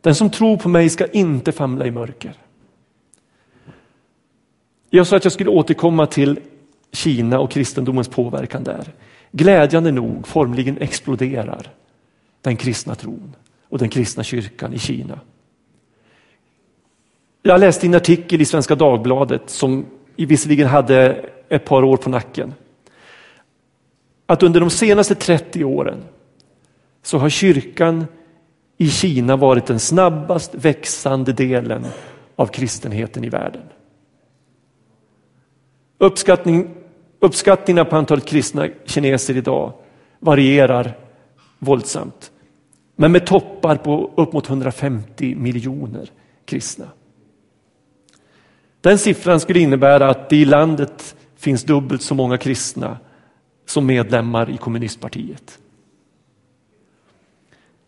Den 0.00 0.14
som 0.14 0.30
tror 0.30 0.56
på 0.56 0.68
mig 0.68 0.88
ska 0.88 1.06
inte 1.06 1.52
famla 1.52 1.86
i 1.86 1.90
mörker. 1.90 2.34
Jag 4.90 5.06
sa 5.06 5.16
att 5.16 5.24
jag 5.24 5.32
skulle 5.32 5.50
återkomma 5.50 6.06
till 6.06 6.40
Kina 6.92 7.38
och 7.38 7.50
kristendomens 7.50 8.08
påverkan 8.08 8.64
där. 8.64 8.92
Glädjande 9.32 9.92
nog 9.92 10.26
formligen 10.26 10.78
exploderar 10.78 11.70
den 12.40 12.56
kristna 12.56 12.94
tron 12.94 13.36
och 13.68 13.78
den 13.78 13.88
kristna 13.88 14.22
kyrkan 14.22 14.74
i 14.74 14.78
Kina. 14.78 15.20
Jag 17.42 17.60
läste 17.60 17.86
en 17.86 17.94
artikel 17.94 18.40
i 18.40 18.44
Svenska 18.44 18.74
Dagbladet 18.74 19.50
som 19.50 19.86
visserligen 20.16 20.68
hade 20.68 21.30
ett 21.48 21.64
par 21.64 21.84
år 21.84 21.96
på 21.96 22.10
nacken. 22.10 22.54
Att 24.26 24.42
under 24.42 24.60
de 24.60 24.70
senaste 24.70 25.14
30 25.14 25.64
åren 25.64 26.04
så 27.02 27.18
har 27.18 27.28
kyrkan 27.28 28.06
i 28.76 28.90
Kina 28.90 29.36
varit 29.36 29.66
den 29.66 29.80
snabbast 29.80 30.54
växande 30.54 31.32
delen 31.32 31.86
av 32.36 32.46
kristenheten 32.46 33.24
i 33.24 33.28
världen. 33.28 33.62
Uppskattning, 35.98 36.74
uppskattningarna 37.20 37.84
på 37.84 37.96
antalet 37.96 38.26
kristna 38.26 38.68
kineser 38.84 39.36
idag 39.36 39.72
varierar 40.18 40.98
våldsamt. 41.58 42.32
Men 42.96 43.12
med 43.12 43.26
toppar 43.26 43.76
på 43.76 44.10
upp 44.16 44.32
mot 44.32 44.48
150 44.48 45.34
miljoner 45.34 46.10
kristna. 46.44 46.86
Den 48.80 48.98
siffran 48.98 49.40
skulle 49.40 49.60
innebära 49.60 50.10
att 50.10 50.28
det 50.30 50.36
i 50.36 50.44
landet 50.44 51.16
finns 51.36 51.64
dubbelt 51.64 52.02
så 52.02 52.14
många 52.14 52.38
kristna 52.38 52.98
som 53.66 53.86
medlemmar 53.86 54.50
i 54.50 54.56
kommunistpartiet. 54.56 55.58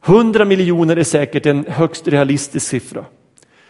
100 0.06 0.44
miljoner 0.44 0.96
är 0.96 1.04
säkert 1.04 1.46
en 1.46 1.64
högst 1.68 2.08
realistisk 2.08 2.66
siffra. 2.66 3.04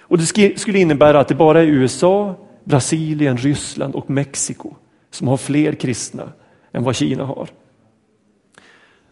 Och 0.01 0.19
det 0.19 0.59
skulle 0.59 0.79
innebära 0.79 1.21
att 1.21 1.29
det 1.29 1.35
bara 1.35 1.63
är 1.63 1.67
USA, 1.67 2.35
Brasilien, 2.65 3.37
Ryssland 3.37 3.95
och 3.95 4.11
Mexiko 4.11 4.75
som 5.11 5.29
har 5.29 5.37
fler 5.37 5.73
kristna 5.73 6.33
än 6.73 6.85
vad 6.85 6.97
Kina 6.97 7.25
har. 7.25 7.49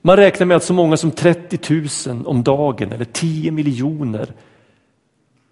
Man 0.03 0.17
räknar 0.17 0.47
med 0.47 0.57
att 0.57 0.65
så 0.65 0.75
många 0.75 0.97
som 0.97 1.11
30 1.11 2.09
000 2.09 2.27
om 2.27 2.43
dagen 2.43 2.93
eller 2.93 3.05
10 3.05 3.51
miljoner 3.51 4.33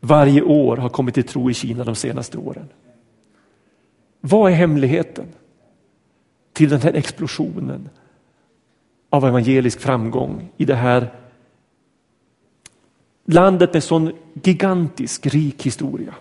varje 0.00 0.42
år 0.42 0.77
har 0.77 0.88
kommit 0.88 1.14
till 1.14 1.24
tro 1.24 1.50
i 1.50 1.55
Kina 1.55 1.85
de 1.85 1.94
senaste 1.94 2.38
åren. 2.38 2.68
Vad 4.26 4.52
är 4.52 4.56
hemligheten 4.56 5.26
till 6.52 6.68
den 6.68 6.80
här 6.80 6.92
explosionen 6.92 7.88
av 9.10 9.24
evangelisk 9.24 9.80
framgång 9.80 10.52
i 10.56 10.64
det 10.64 10.74
här 10.74 11.14
landet 13.24 13.72
med 13.72 13.84
sån 13.84 14.12
gigantisk 14.42 15.26
rik 15.26 15.66
historia? 15.66 16.14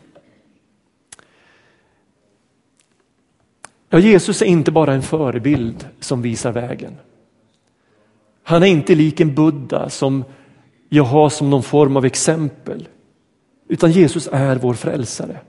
Ja, 3.89 3.99
Jesus 3.99 4.41
är 4.41 4.45
inte 4.45 4.71
bara 4.71 4.93
en 4.93 5.01
förebild 5.01 5.87
som 5.99 6.21
visar 6.21 6.51
vägen. 6.51 6.95
Han 8.43 8.63
är 8.63 8.67
inte 8.67 8.95
lik 8.95 9.19
en 9.19 9.35
Buddha 9.35 9.89
som 9.89 10.23
jag 10.89 11.03
har 11.03 11.29
som 11.29 11.49
någon 11.49 11.63
form 11.63 11.97
av 11.97 12.05
exempel. 12.05 12.87
Utan 13.67 13.91
Jesus 13.91 14.29
är 14.31 14.55
vår 14.55 14.73
frälsare. 14.73 15.39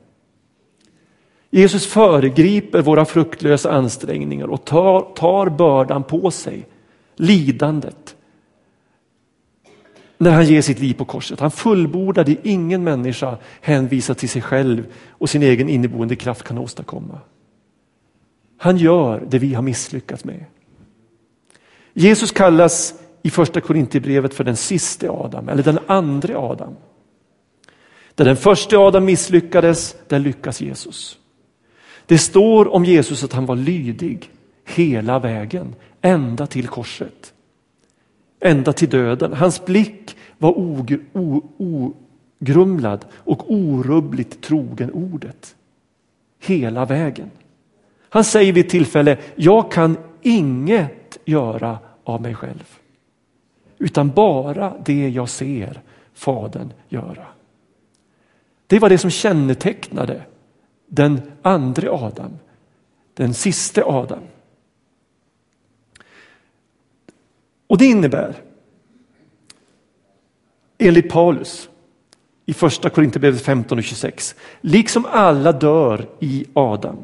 Jesus 1.55 1.87
föregriper 1.87 2.83
våra 2.83 3.05
fruktlösa 3.05 3.73
ansträngningar 3.73 4.47
och 4.47 4.64
tar, 4.64 5.01
tar 5.01 5.49
bördan 5.49 6.03
på 6.03 6.31
sig, 6.31 6.67
lidandet. 7.17 8.17
När 10.19 10.31
han 10.31 10.47
ger 10.47 10.62
sitt 10.62 10.81
liv 10.81 10.95
på 10.95 11.05
korset. 11.05 11.40
Han 11.40 11.51
fullbordar 11.51 12.25
det 12.25 12.37
ingen 12.43 12.85
människa 12.85 13.38
hänvisad 13.61 14.19
till 14.19 14.29
sig 14.29 14.43
själv 14.43 14.87
och 15.09 15.31
sin 15.31 15.43
egen 15.43 15.69
inneboende 15.69 16.17
kraft 16.17 16.43
kan 16.43 16.59
åstadkomma. 16.59 17.19
Han 18.59 18.77
gör 18.77 19.27
det 19.29 19.38
vi 19.38 19.55
har 19.55 19.62
misslyckats 19.62 20.25
med. 20.25 20.45
Jesus 21.93 22.33
kallas 22.33 22.95
i 23.23 23.31
första 23.31 23.61
Korinthierbrevet 23.61 24.35
för 24.35 24.45
den 24.45 24.57
siste 24.57 25.11
Adam 25.11 25.49
eller 25.49 25.62
den 25.62 25.79
andra 25.87 26.38
Adam. 26.38 26.77
Där 28.14 28.25
den 28.25 28.37
första 28.37 28.79
Adam 28.79 29.05
misslyckades, 29.05 29.97
där 30.09 30.19
lyckas 30.19 30.61
Jesus. 30.61 31.19
Det 32.07 32.19
står 32.19 32.75
om 32.75 32.85
Jesus 32.85 33.25
att 33.25 33.33
han 33.33 33.47
var 33.47 33.57
lydig 33.57 34.31
hela 34.64 35.19
vägen, 35.19 35.75
ända 36.01 36.47
till 36.47 36.69
korset. 36.69 37.33
Ända 38.40 38.73
till 38.73 38.88
döden. 38.88 39.33
Hans 39.33 39.64
blick 39.64 40.17
var 40.38 40.55
ogrumlad 41.57 43.05
och 43.12 43.53
orubbligt 43.53 44.40
trogen 44.40 44.93
ordet. 44.93 45.57
Hela 46.40 46.85
vägen. 46.85 47.31
Han 48.09 48.25
säger 48.25 48.53
vid 48.53 48.64
ett 48.64 48.71
tillfälle, 48.71 49.19
jag 49.35 49.73
kan 49.73 49.97
inget 50.23 51.19
göra 51.25 51.79
av 52.05 52.23
mig 52.23 52.35
själv. 52.35 52.79
Utan 53.79 54.11
bara 54.11 54.77
det 54.85 55.09
jag 55.09 55.29
ser 55.29 55.81
Fadern 56.14 56.73
göra. 56.88 57.27
Det 58.67 58.79
var 58.79 58.88
det 58.88 58.99
som 58.99 59.11
kännetecknade 59.11 60.23
den 60.95 61.21
andra 61.43 61.91
Adam, 61.91 62.39
den 63.15 63.35
siste 63.35 63.85
Adam. 63.85 64.23
Och 67.67 67.79
det 67.79 67.85
innebär, 67.85 68.43
enligt 70.79 71.11
Paulus 71.11 71.69
i 72.47 72.55
första 72.55 72.91
Korinthierbrevet 72.91 73.43
15 73.43 73.79
och 73.79 73.85
26, 73.85 74.35
liksom 74.61 75.07
alla 75.11 75.53
dör 75.53 76.09
i 76.21 76.47
Adam. 76.53 76.97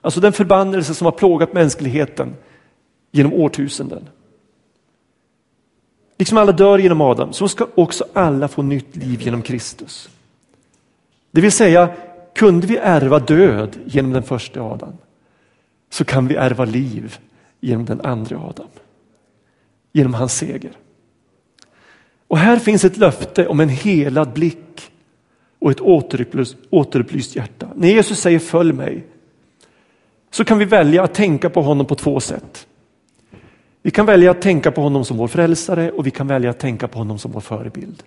Alltså 0.00 0.20
den 0.20 0.32
förbannelse 0.32 0.94
som 0.94 1.04
har 1.04 1.12
plågat 1.12 1.52
mänskligheten 1.52 2.36
genom 3.10 3.32
årtusenden. 3.32 4.08
Liksom 6.18 6.38
alla 6.38 6.52
dör 6.52 6.78
genom 6.78 7.00
Adam, 7.00 7.32
så 7.32 7.48
ska 7.48 7.66
också 7.74 8.04
alla 8.12 8.48
få 8.48 8.62
nytt 8.62 8.96
liv 8.96 9.22
genom 9.22 9.42
Kristus. 9.42 10.08
Det 11.30 11.40
vill 11.40 11.52
säga, 11.52 11.94
kunde 12.34 12.66
vi 12.66 12.76
ärva 12.76 13.18
död 13.18 13.76
genom 13.84 14.12
den 14.12 14.22
första 14.22 14.62
Adam 14.62 14.92
så 15.90 16.04
kan 16.04 16.26
vi 16.26 16.34
ärva 16.34 16.64
liv 16.64 17.16
genom 17.60 17.84
den 17.84 18.00
andra 18.00 18.38
Adam. 18.38 18.66
Genom 19.92 20.14
hans 20.14 20.36
seger. 20.36 20.72
Och 22.28 22.38
här 22.38 22.58
finns 22.58 22.84
ett 22.84 22.96
löfte 22.96 23.46
om 23.46 23.60
en 23.60 23.68
helad 23.68 24.32
blick 24.32 24.92
och 25.58 25.70
ett 25.70 25.80
återupplyst, 25.80 26.56
återupplyst 26.70 27.36
hjärta. 27.36 27.68
När 27.74 27.88
Jesus 27.88 28.20
säger 28.20 28.38
följ 28.38 28.72
mig 28.72 29.06
så 30.30 30.44
kan 30.44 30.58
vi 30.58 30.64
välja 30.64 31.02
att 31.02 31.14
tänka 31.14 31.50
på 31.50 31.62
honom 31.62 31.86
på 31.86 31.94
två 31.94 32.20
sätt. 32.20 32.66
Vi 33.82 33.90
kan 33.90 34.06
välja 34.06 34.30
att 34.30 34.42
tänka 34.42 34.72
på 34.72 34.80
honom 34.80 35.04
som 35.04 35.16
vår 35.16 35.28
frälsare 35.28 35.90
och 35.90 36.06
vi 36.06 36.10
kan 36.10 36.26
välja 36.26 36.50
att 36.50 36.58
tänka 36.58 36.88
på 36.88 36.98
honom 36.98 37.18
som 37.18 37.32
vår 37.32 37.40
förebild. 37.40 38.02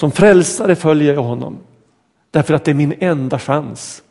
Som 0.00 0.10
frälsare 0.10 0.76
följer 0.76 1.14
jag 1.14 1.22
honom 1.22 1.58
därför 2.30 2.54
att 2.54 2.64
det 2.64 2.70
är 2.70 2.74
min 2.74 2.94
enda 2.98 3.38
chans 3.38 4.02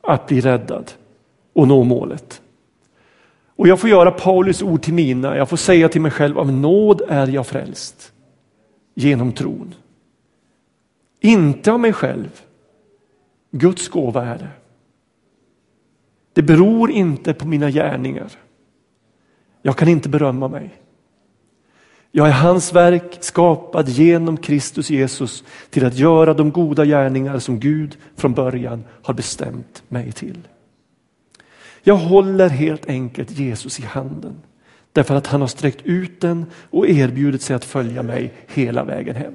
att 0.00 0.26
bli 0.26 0.40
räddad 0.40 0.92
och 1.52 1.68
nå 1.68 1.84
målet. 1.84 2.42
Och 3.56 3.68
jag 3.68 3.80
får 3.80 3.90
göra 3.90 4.10
Paulus 4.10 4.62
ord 4.62 4.82
till 4.82 4.94
mina, 4.94 5.36
jag 5.36 5.48
får 5.48 5.56
säga 5.56 5.88
till 5.88 6.00
mig 6.00 6.10
själv 6.10 6.38
av 6.38 6.52
nåd 6.52 7.02
är 7.08 7.26
jag 7.26 7.46
frälst. 7.46 8.12
genom 8.94 9.32
tron. 9.32 9.74
Inte 11.20 11.72
av 11.72 11.80
mig 11.80 11.92
själv. 11.92 12.42
Guds 13.50 13.88
gåva 13.88 14.24
är 14.24 14.38
det. 14.38 14.50
Det 16.32 16.42
beror 16.42 16.90
inte 16.90 17.34
på 17.34 17.48
mina 17.48 17.70
gärningar. 17.70 18.32
Jag 19.62 19.76
kan 19.76 19.88
inte 19.88 20.08
berömma 20.08 20.48
mig. 20.48 20.81
Jag 22.14 22.28
är 22.28 22.32
hans 22.32 22.72
verk 22.72 23.18
skapad 23.20 23.88
genom 23.88 24.36
Kristus 24.36 24.90
Jesus 24.90 25.44
till 25.70 25.84
att 25.84 25.94
göra 25.94 26.34
de 26.34 26.50
goda 26.50 26.84
gärningar 26.84 27.38
som 27.38 27.60
Gud 27.60 27.96
från 28.16 28.34
början 28.34 28.84
har 29.02 29.14
bestämt 29.14 29.82
mig 29.88 30.12
till. 30.12 30.38
Jag 31.82 31.96
håller 31.96 32.48
helt 32.48 32.86
enkelt 32.86 33.30
Jesus 33.30 33.80
i 33.80 33.82
handen 33.82 34.42
därför 34.92 35.14
att 35.14 35.26
han 35.26 35.40
har 35.40 35.48
sträckt 35.48 35.86
ut 35.86 36.20
den 36.20 36.46
och 36.70 36.88
erbjudit 36.88 37.42
sig 37.42 37.56
att 37.56 37.64
följa 37.64 38.02
mig 38.02 38.32
hela 38.46 38.84
vägen 38.84 39.16
hem. 39.16 39.34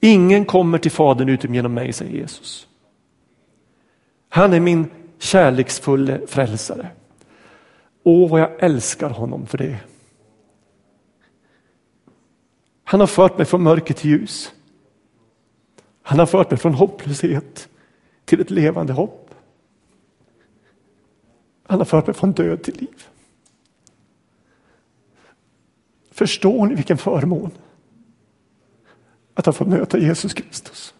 Ingen 0.00 0.44
kommer 0.44 0.78
till 0.78 0.90
Fadern 0.90 1.28
utom 1.28 1.54
genom 1.54 1.74
mig, 1.74 1.92
säger 1.92 2.12
Jesus. 2.12 2.68
Han 4.28 4.52
är 4.52 4.60
min 4.60 4.90
kärleksfulla 5.18 6.18
frälsare. 6.26 6.88
Åh, 8.02 8.30
vad 8.30 8.40
jag 8.40 8.50
älskar 8.58 9.10
honom 9.10 9.46
för 9.46 9.58
det. 9.58 9.78
Han 12.84 13.00
har 13.00 13.06
fört 13.06 13.38
mig 13.38 13.46
från 13.46 13.62
mörker 13.62 13.94
till 13.94 14.10
ljus. 14.10 14.52
Han 16.02 16.18
har 16.18 16.26
fört 16.26 16.50
mig 16.50 16.60
från 16.60 16.74
hopplöshet 16.74 17.68
till 18.24 18.40
ett 18.40 18.50
levande 18.50 18.92
hopp. 18.92 19.34
Han 21.66 21.78
har 21.78 21.84
fört 21.84 22.06
mig 22.06 22.16
från 22.16 22.32
död 22.32 22.62
till 22.62 22.76
liv. 22.76 23.06
Förstår 26.10 26.66
ni 26.66 26.74
vilken 26.74 26.98
förmån 26.98 27.50
att 29.34 29.46
ha 29.46 29.52
fått 29.52 29.68
möta 29.68 29.98
Jesus 29.98 30.34
Kristus? 30.34 30.94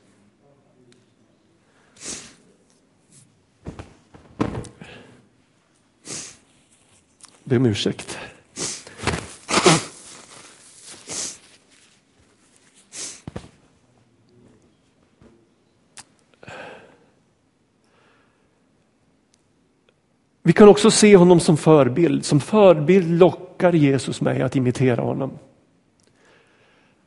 Be 7.45 7.57
om 7.57 7.67
ursäkt. 7.67 8.19
Vi 20.47 20.53
kan 20.53 20.69
också 20.69 20.91
se 20.91 21.17
honom 21.17 21.41
som 21.41 21.57
förebild. 21.57 22.25
Som 22.25 22.41
förebild 22.41 23.19
lockar 23.19 23.73
Jesus 23.73 24.21
mig 24.21 24.43
att 24.43 24.57
imitera 24.57 25.03
honom. 25.03 25.39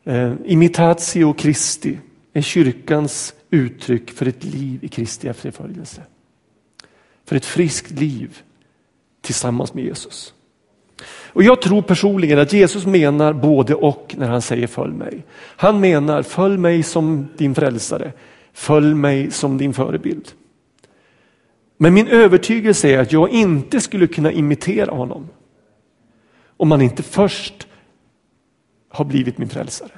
Eh, 0.03 0.33
imitatio 0.45 1.35
Christi 1.37 1.97
är 2.33 2.41
kyrkans 2.41 3.33
uttryck 3.49 4.11
för 4.11 4.25
ett 4.25 4.43
liv 4.43 4.83
i 4.83 4.87
Kristi 4.87 5.27
efterföljelse. 5.27 6.01
För 7.25 7.35
ett 7.35 7.45
friskt 7.45 7.91
liv 7.91 8.37
tillsammans 9.21 9.73
med 9.73 9.83
Jesus. 9.83 10.33
Och 11.33 11.43
Jag 11.43 11.61
tror 11.61 11.81
personligen 11.81 12.39
att 12.39 12.53
Jesus 12.53 12.85
menar 12.85 13.33
både 13.33 13.75
och 13.75 14.15
när 14.17 14.27
han 14.27 14.41
säger 14.41 14.67
följ 14.67 14.93
mig. 14.93 15.23
Han 15.35 15.79
menar 15.79 16.23
följ 16.23 16.57
mig 16.57 16.83
som 16.83 17.27
din 17.37 17.55
frälsare, 17.55 18.11
följ 18.53 18.93
mig 18.93 19.31
som 19.31 19.57
din 19.57 19.73
förebild. 19.73 20.27
Men 21.77 21.93
min 21.93 22.07
övertygelse 22.07 22.89
är 22.89 22.99
att 22.99 23.11
jag 23.11 23.29
inte 23.29 23.81
skulle 23.81 24.07
kunna 24.07 24.31
imitera 24.31 24.91
honom 24.91 25.29
om 26.57 26.67
man 26.67 26.81
inte 26.81 27.03
först 27.03 27.67
har 28.89 29.05
blivit 29.05 29.37
min 29.37 29.49
frälsare. 29.49 29.91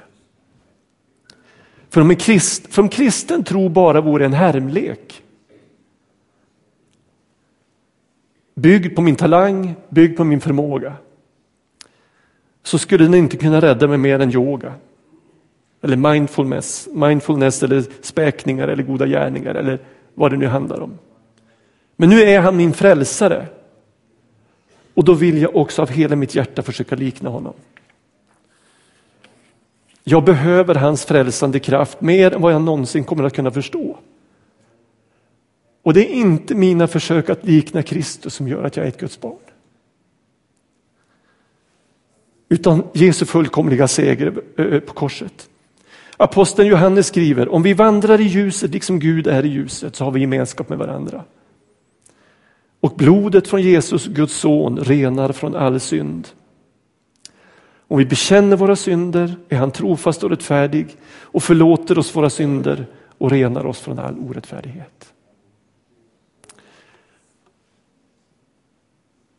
För 1.88 2.00
om, 2.00 2.16
krist, 2.16 2.74
för 2.74 2.82
om 2.82 2.88
kristen 2.88 3.44
tro 3.44 3.68
bara 3.68 4.00
vore 4.00 4.24
en 4.24 4.32
härmlek, 4.32 5.22
byggd 8.54 8.96
på 8.96 9.02
min 9.02 9.16
talang, 9.16 9.74
byggd 9.88 10.16
på 10.16 10.24
min 10.24 10.40
förmåga, 10.40 10.94
så 12.62 12.78
skulle 12.78 13.04
den 13.04 13.14
inte 13.14 13.36
kunna 13.36 13.60
rädda 13.60 13.88
mig 13.88 13.98
mer 13.98 14.20
än 14.20 14.30
yoga. 14.30 14.74
Eller 15.82 15.96
mindfulness, 15.96 16.88
mindfulness 16.92 17.62
eller 17.62 17.84
späkningar 18.00 18.68
eller 18.68 18.82
goda 18.82 19.06
gärningar 19.06 19.54
eller 19.54 19.78
vad 20.14 20.30
det 20.30 20.36
nu 20.36 20.46
handlar 20.46 20.80
om. 20.80 20.98
Men 22.00 22.08
nu 22.08 22.22
är 22.22 22.40
han 22.40 22.56
min 22.56 22.72
frälsare. 22.72 23.46
Och 24.94 25.04
då 25.04 25.14
vill 25.14 25.42
jag 25.42 25.56
också 25.56 25.82
av 25.82 25.90
hela 25.90 26.16
mitt 26.16 26.34
hjärta 26.34 26.62
försöka 26.62 26.96
likna 26.96 27.30
honom. 27.30 27.54
Jag 30.04 30.24
behöver 30.24 30.74
hans 30.74 31.04
frälsande 31.04 31.58
kraft 31.58 32.00
mer 32.00 32.34
än 32.34 32.40
vad 32.40 32.52
jag 32.52 32.62
någonsin 32.62 33.04
kommer 33.04 33.24
att 33.24 33.34
kunna 33.34 33.50
förstå. 33.50 33.98
Och 35.82 35.94
det 35.94 36.10
är 36.10 36.14
inte 36.14 36.54
mina 36.54 36.86
försök 36.86 37.30
att 37.30 37.46
likna 37.46 37.82
Kristus 37.82 38.34
som 38.34 38.48
gör 38.48 38.64
att 38.64 38.76
jag 38.76 38.84
är 38.86 38.88
ett 38.88 39.00
Guds 39.00 39.20
barn. 39.20 39.38
Utan 42.48 42.82
Jesu 42.92 43.24
fullkomliga 43.24 43.88
seger 43.88 44.30
på 44.80 44.94
korset. 44.94 45.48
Aposteln 46.16 46.68
Johannes 46.68 47.06
skriver, 47.06 47.48
om 47.48 47.62
vi 47.62 47.72
vandrar 47.72 48.20
i 48.20 48.24
ljuset 48.24 48.70
liksom 48.70 48.98
Gud 48.98 49.26
är 49.26 49.44
i 49.44 49.48
ljuset 49.48 49.96
så 49.96 50.04
har 50.04 50.10
vi 50.10 50.20
gemenskap 50.20 50.68
med 50.68 50.78
varandra. 50.78 51.24
Och 52.80 52.94
blodet 52.96 53.48
från 53.48 53.62
Jesus, 53.62 54.06
Guds 54.06 54.34
son, 54.34 54.78
renar 54.78 55.32
från 55.32 55.56
all 55.56 55.80
synd. 55.80 56.28
Om 57.90 57.98
vi 57.98 58.04
bekänner 58.04 58.56
våra 58.56 58.76
synder 58.76 59.36
är 59.48 59.56
han 59.56 59.70
trofast 59.70 60.24
och 60.24 60.30
rättfärdig 60.30 60.96
och 61.06 61.42
förlåter 61.42 61.98
oss 61.98 62.16
våra 62.16 62.30
synder 62.30 62.86
och 63.18 63.30
renar 63.30 63.66
oss 63.66 63.80
från 63.80 63.98
all 63.98 64.18
orättfärdighet. 64.18 65.12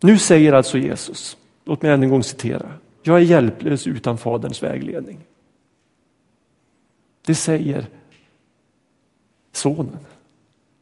Nu 0.01 0.17
säger 0.17 0.54
alltså 0.54 0.77
Jesus, 0.77 1.38
låt 1.65 1.82
mig 1.82 1.91
än 1.91 2.04
en 2.04 2.10
gång 2.10 2.23
citera, 2.23 2.73
jag 3.04 3.17
är 3.17 3.21
hjälplös 3.21 3.88
utan 3.88 4.17
Faderns 4.17 4.63
vägledning. 4.63 5.19
Det 7.25 7.36
säger 7.36 7.88
sonen. 9.51 9.97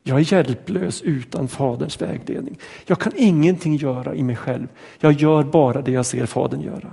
Jag 0.10 0.20
är 0.20 0.34
hjälplös 0.34 1.02
utan 1.02 1.48
Faderns 1.48 2.02
vägledning. 2.02 2.60
Jag 2.86 3.00
kan 3.00 3.14
ingenting 3.16 3.76
göra 3.76 4.16
i 4.16 4.24
mig 4.24 4.36
själv. 4.36 4.68
Jag 5.00 5.14
gör 5.14 5.44
bara 5.44 5.82
det 5.82 5.92
jag 5.92 6.06
ser 6.06 6.26
Fadern 6.26 6.62
göra. 6.62 6.92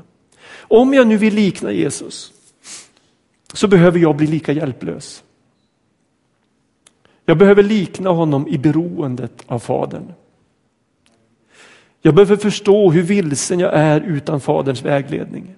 Om 0.58 0.94
jag 0.94 1.06
nu 1.06 1.16
vill 1.16 1.34
likna 1.34 1.72
Jesus 1.72 2.32
så 3.52 3.68
behöver 3.68 3.98
jag 3.98 4.16
bli 4.16 4.26
lika 4.26 4.52
hjälplös. 4.52 5.24
Jag 7.24 7.38
behöver 7.38 7.62
likna 7.62 8.10
honom 8.10 8.48
i 8.48 8.58
beroendet 8.58 9.44
av 9.46 9.58
Fadern. 9.58 10.12
Jag 12.02 12.14
behöver 12.14 12.36
förstå 12.36 12.90
hur 12.90 13.02
vilsen 13.02 13.60
jag 13.60 13.74
är 13.74 14.00
utan 14.00 14.40
Faderns 14.40 14.82
vägledning. 14.82 15.54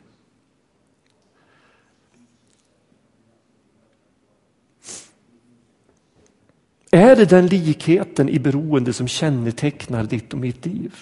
Är 6.91 7.17
det 7.17 7.25
den 7.25 7.47
likheten 7.47 8.29
i 8.29 8.39
beroende 8.39 8.93
som 8.93 9.09
kännetecknar 9.09 10.05
ditt 10.05 10.33
och 10.33 10.39
mitt 10.39 10.67
liv? 10.67 10.95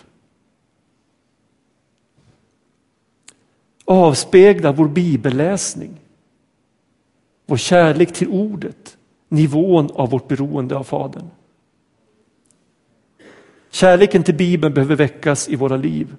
Avspeglar 3.85 4.72
vår 4.72 4.88
bibelläsning, 4.88 6.01
vår 7.46 7.57
kärlek 7.57 8.12
till 8.12 8.29
ordet, 8.29 8.96
nivån 9.29 9.90
av 9.94 10.11
vårt 10.11 10.29
beroende 10.29 10.77
av 10.77 10.85
Fadern? 10.85 11.31
Kärleken 13.70 14.22
till 14.22 14.35
Bibeln 14.35 14.75
behöver 14.75 14.96
väckas 14.96 15.49
i 15.49 15.57
våra 15.57 15.77
liv. 15.77 16.16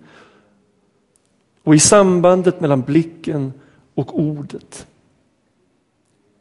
Och 1.64 1.76
i 1.76 1.80
sambandet 1.80 2.62
mellan 2.62 2.82
blicken 2.82 3.54
och 3.94 4.20
ordet 4.20 4.88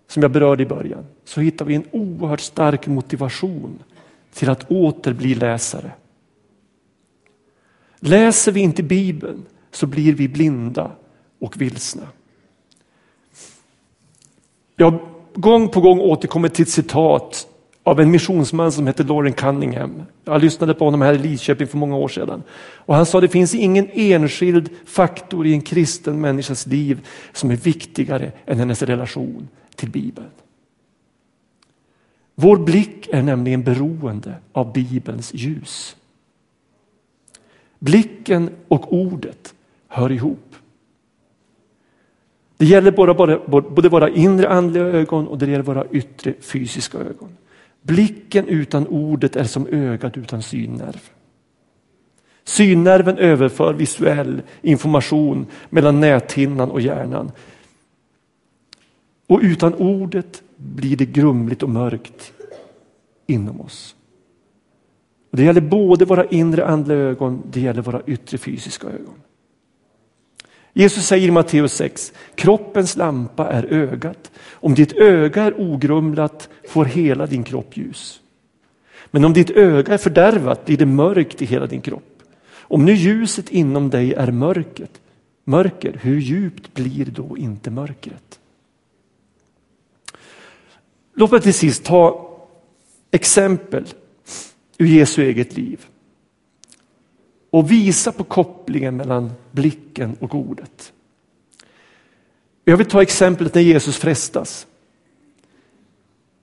som 0.07 0.23
jag 0.23 0.33
berörde 0.33 0.63
i 0.63 0.67
början, 0.67 1.07
så 1.25 1.41
hittar 1.41 1.65
vi 1.65 1.75
en 1.75 1.85
oerhört 1.91 2.41
stark 2.41 2.87
motivation 2.87 3.83
till 4.33 4.51
att 4.51 4.71
åter 4.71 5.13
bli 5.13 5.35
läsare. 5.35 5.91
Läser 8.01 8.53
vi 8.53 8.61
inte 8.61 8.83
Bibeln 8.83 9.47
så 9.71 9.87
blir 9.87 10.15
vi 10.15 10.29
blinda 10.29 10.91
och 11.41 11.61
vilsna. 11.61 12.03
Jag 14.77 14.91
har 14.91 15.01
gång 15.35 15.69
på 15.69 15.81
gång 15.81 16.01
återkommit 16.01 16.55
till 16.55 16.63
ett 16.63 16.69
citat 16.69 17.49
av 17.83 18.01
en 18.01 18.11
missionsman 18.11 18.73
som 18.73 18.87
heter 18.87 19.05
Lauren 19.05 19.33
Cunningham. 19.33 20.03
Jag 20.25 20.43
lyssnade 20.43 20.75
på 20.75 20.85
honom 20.85 21.01
här 21.01 21.15
i 21.15 21.19
Lidköping 21.19 21.67
för 21.67 21.79
många 21.79 21.97
år 21.97 22.09
sedan. 22.09 22.43
Och 22.59 22.95
han 22.95 23.07
sa 23.07 23.21
det 23.21 23.29
finns 23.29 23.55
ingen 23.55 23.91
enskild 23.93 24.71
faktor 24.87 25.47
i 25.47 25.53
en 25.53 25.61
kristen 25.61 26.21
människas 26.21 26.67
liv 26.67 27.07
som 27.33 27.51
är 27.51 27.57
viktigare 27.57 28.33
än 28.47 28.59
hennes 28.59 28.83
relation 28.83 29.49
till 29.77 29.91
Bibeln. 29.91 30.31
Vår 32.35 32.57
blick 32.57 33.09
är 33.13 33.23
nämligen 33.23 33.63
beroende 33.63 34.35
av 34.53 34.73
Bibelns 34.73 35.35
ljus. 35.35 35.97
Blicken 37.79 38.51
och 38.69 38.93
ordet 38.93 39.55
hör 39.89 40.13
ihop. 40.13 40.55
Det 42.57 42.67
gäller 42.67 42.91
både, 42.91 43.15
både, 43.15 43.39
både 43.71 43.89
våra 43.89 44.09
inre 44.09 44.49
andliga 44.49 44.85
ögon 44.85 45.29
och 45.29 45.39
det 45.39 45.51
gäller 45.51 45.65
våra 45.65 45.87
yttre 45.91 46.35
fysiska 46.41 46.99
ögon. 46.99 47.37
Blicken 47.83 48.49
utan 48.49 48.87
ordet 48.87 49.37
är 49.37 49.45
som 49.45 49.67
ögat 49.67 50.17
utan 50.17 50.43
synnerv. 50.43 51.01
Synnerven 52.45 53.19
överför 53.19 53.75
visuell 53.75 54.43
information 54.63 55.47
mellan 55.71 56.01
näthinnan 56.01 56.71
och 56.71 56.81
hjärnan. 56.81 57.33
Och 59.27 59.41
utan 59.43 59.75
ordet 59.75 60.43
blir 60.57 60.97
det 60.97 61.07
grumligt 61.07 61.63
och 61.63 61.71
mörkt 61.71 62.33
inom 63.27 63.61
oss. 63.61 63.97
Det 65.31 65.45
gäller 65.45 65.61
både 65.61 66.05
våra 66.05 66.25
inre 66.25 66.67
andliga 66.67 66.99
ögon, 66.99 67.43
det 67.51 67.61
gäller 67.61 67.83
våra 67.83 68.03
yttre 68.07 68.39
fysiska 68.39 68.87
ögon. 68.87 69.15
Jesus 70.73 71.07
säger 71.07 71.29
i 71.29 71.31
Matteus 71.31 71.73
6, 71.73 72.13
kroppens 72.35 72.97
lampa 72.97 73.49
är 73.49 73.65
ögat. 73.65 74.31
Om 74.53 74.75
ditt 74.75 74.93
öga 74.93 75.43
är 75.43 75.61
ogrumlat 75.61 76.49
får 76.69 76.85
hela 76.85 77.27
din 77.27 77.45
kropp 77.45 77.77
ljus. 77.77 78.21
Men 79.11 79.25
om 79.25 79.33
ditt 79.33 79.51
öga 79.51 79.95
är 79.95 79.99
fördärvat 79.99 80.65
blir 80.65 80.77
det 80.77 80.87
mörkt 80.87 81.43
i 81.43 81.45
hela 81.45 81.67
din 81.67 81.81
kropp. 81.81 82.23
Om 82.59 82.85
nu 82.85 82.93
ljuset 82.93 83.51
inom 83.51 83.91
dig 83.91 84.15
är 84.15 84.33
mörket, 84.33 85.01
mörker, 85.45 85.99
hur 86.03 86.21
djupt 86.21 86.75
blir 86.75 87.05
då 87.05 87.37
inte 87.37 87.71
mörkret? 87.71 88.41
Låt 91.19 91.31
mig 91.31 91.41
till 91.41 91.55
sist 91.55 91.85
ta 91.85 92.31
exempel 93.11 93.85
ur 94.79 94.87
Jesu 94.87 95.23
eget 95.23 95.57
liv 95.57 95.87
och 97.51 97.71
visa 97.71 98.13
på 98.13 98.25
kopplingen 98.25 98.97
mellan 98.97 99.33
blicken 99.51 100.17
och 100.21 100.35
ordet. 100.35 100.93
Jag 102.65 102.77
vill 102.77 102.87
ta 102.87 103.03
exemplet 103.03 103.55
när 103.55 103.63
Jesus 103.63 103.97
frestas. 103.97 104.67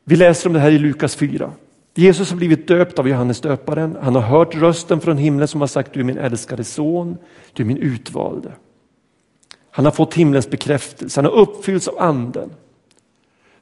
Vi 0.04 0.16
läser 0.16 0.50
om 0.50 0.54
det 0.54 0.60
här 0.60 0.72
i 0.72 0.80
Lukas 0.80 1.16
4. 1.16 1.52
Jesus 1.96 2.30
har 2.30 2.38
blivit 2.38 2.68
döpt 2.68 3.00
av 3.00 3.10
Johannes 3.10 3.42
döparen. 3.42 3.98
Han 4.02 4.16
har 4.16 4.22
hört 4.22 4.56
rösten 4.56 5.00
från 5.00 5.18
himlen 5.18 5.48
som 5.48 5.62
har 5.62 5.68
sagt 5.68 5.94
du 5.94 6.00
är 6.00 6.04
min 6.04 6.18
älskade 6.18 6.64
son, 6.64 7.18
du 7.54 7.64
är 7.64 7.68
min 7.68 7.78
utvalde. 7.78 8.52
Han 9.72 9.86
har 9.86 9.92
fått 9.92 10.14
himlens 10.14 10.50
bekräftelse, 10.50 11.22
han 11.22 11.26
har 11.26 11.40
uppfyllts 11.40 11.88
av 11.88 12.00
anden. 12.00 12.50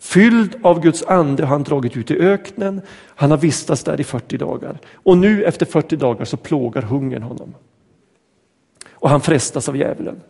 Fylld 0.01 0.55
av 0.61 0.79
Guds 0.79 1.03
ande 1.03 1.43
har 1.43 1.49
han 1.49 1.63
dragit 1.63 1.97
ut 1.97 2.11
i 2.11 2.17
öknen. 2.17 2.81
Han 3.15 3.31
har 3.31 3.37
vistats 3.37 3.83
där 3.83 4.01
i 4.01 4.03
40 4.03 4.37
dagar. 4.37 4.79
Och 4.93 5.17
nu 5.17 5.43
efter 5.43 5.65
40 5.65 5.95
dagar 5.95 6.25
så 6.25 6.37
plågar 6.37 6.81
hungern 6.81 7.23
honom. 7.23 7.53
Och 8.89 9.09
han 9.09 9.21
frestas 9.21 9.69
av 9.69 9.77
djävulen. 9.77 10.21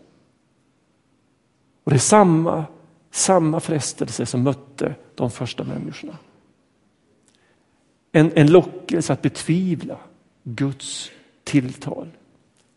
Och 1.84 1.92
det 1.92 1.98
är 1.98 2.00
samma, 2.00 2.66
samma 3.12 3.60
frestelse 3.60 4.26
som 4.26 4.44
mötte 4.44 4.96
de 5.16 5.32
första 5.32 5.64
människorna. 5.64 6.18
En, 8.12 8.32
en 8.36 8.52
lockelse 8.52 9.14
att 9.14 9.22
betvivla 9.22 9.98
Guds 10.44 11.12
tilltal. 11.44 12.08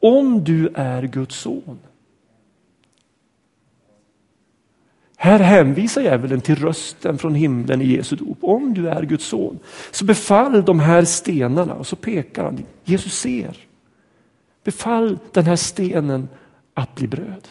Om 0.01 0.45
du 0.45 0.69
är 0.75 1.03
Guds 1.03 1.37
son 1.37 1.79
Här 5.17 5.39
hänvisar 5.39 6.03
djävulen 6.03 6.41
till 6.41 6.57
rösten 6.57 7.19
från 7.19 7.35
himlen 7.35 7.83
i 7.83 7.87
Jesu 7.87 8.17
dop. 8.17 8.39
Om 8.41 8.75
du 8.75 8.89
är 8.89 9.03
Guds 9.03 9.25
son, 9.25 9.59
så 9.91 10.05
befall 10.05 10.65
de 10.65 10.81
här 10.81 11.05
stenarna 11.05 11.75
och 11.75 11.87
så 11.87 11.97
pekar 11.97 12.45
han. 12.45 12.65
Jesus 12.85 13.19
ser. 13.19 13.67
Befall 14.65 15.19
den 15.33 15.45
här 15.45 15.57
stenen 15.57 16.29
att 16.75 16.95
bli 16.95 17.09
bröd. 17.09 17.49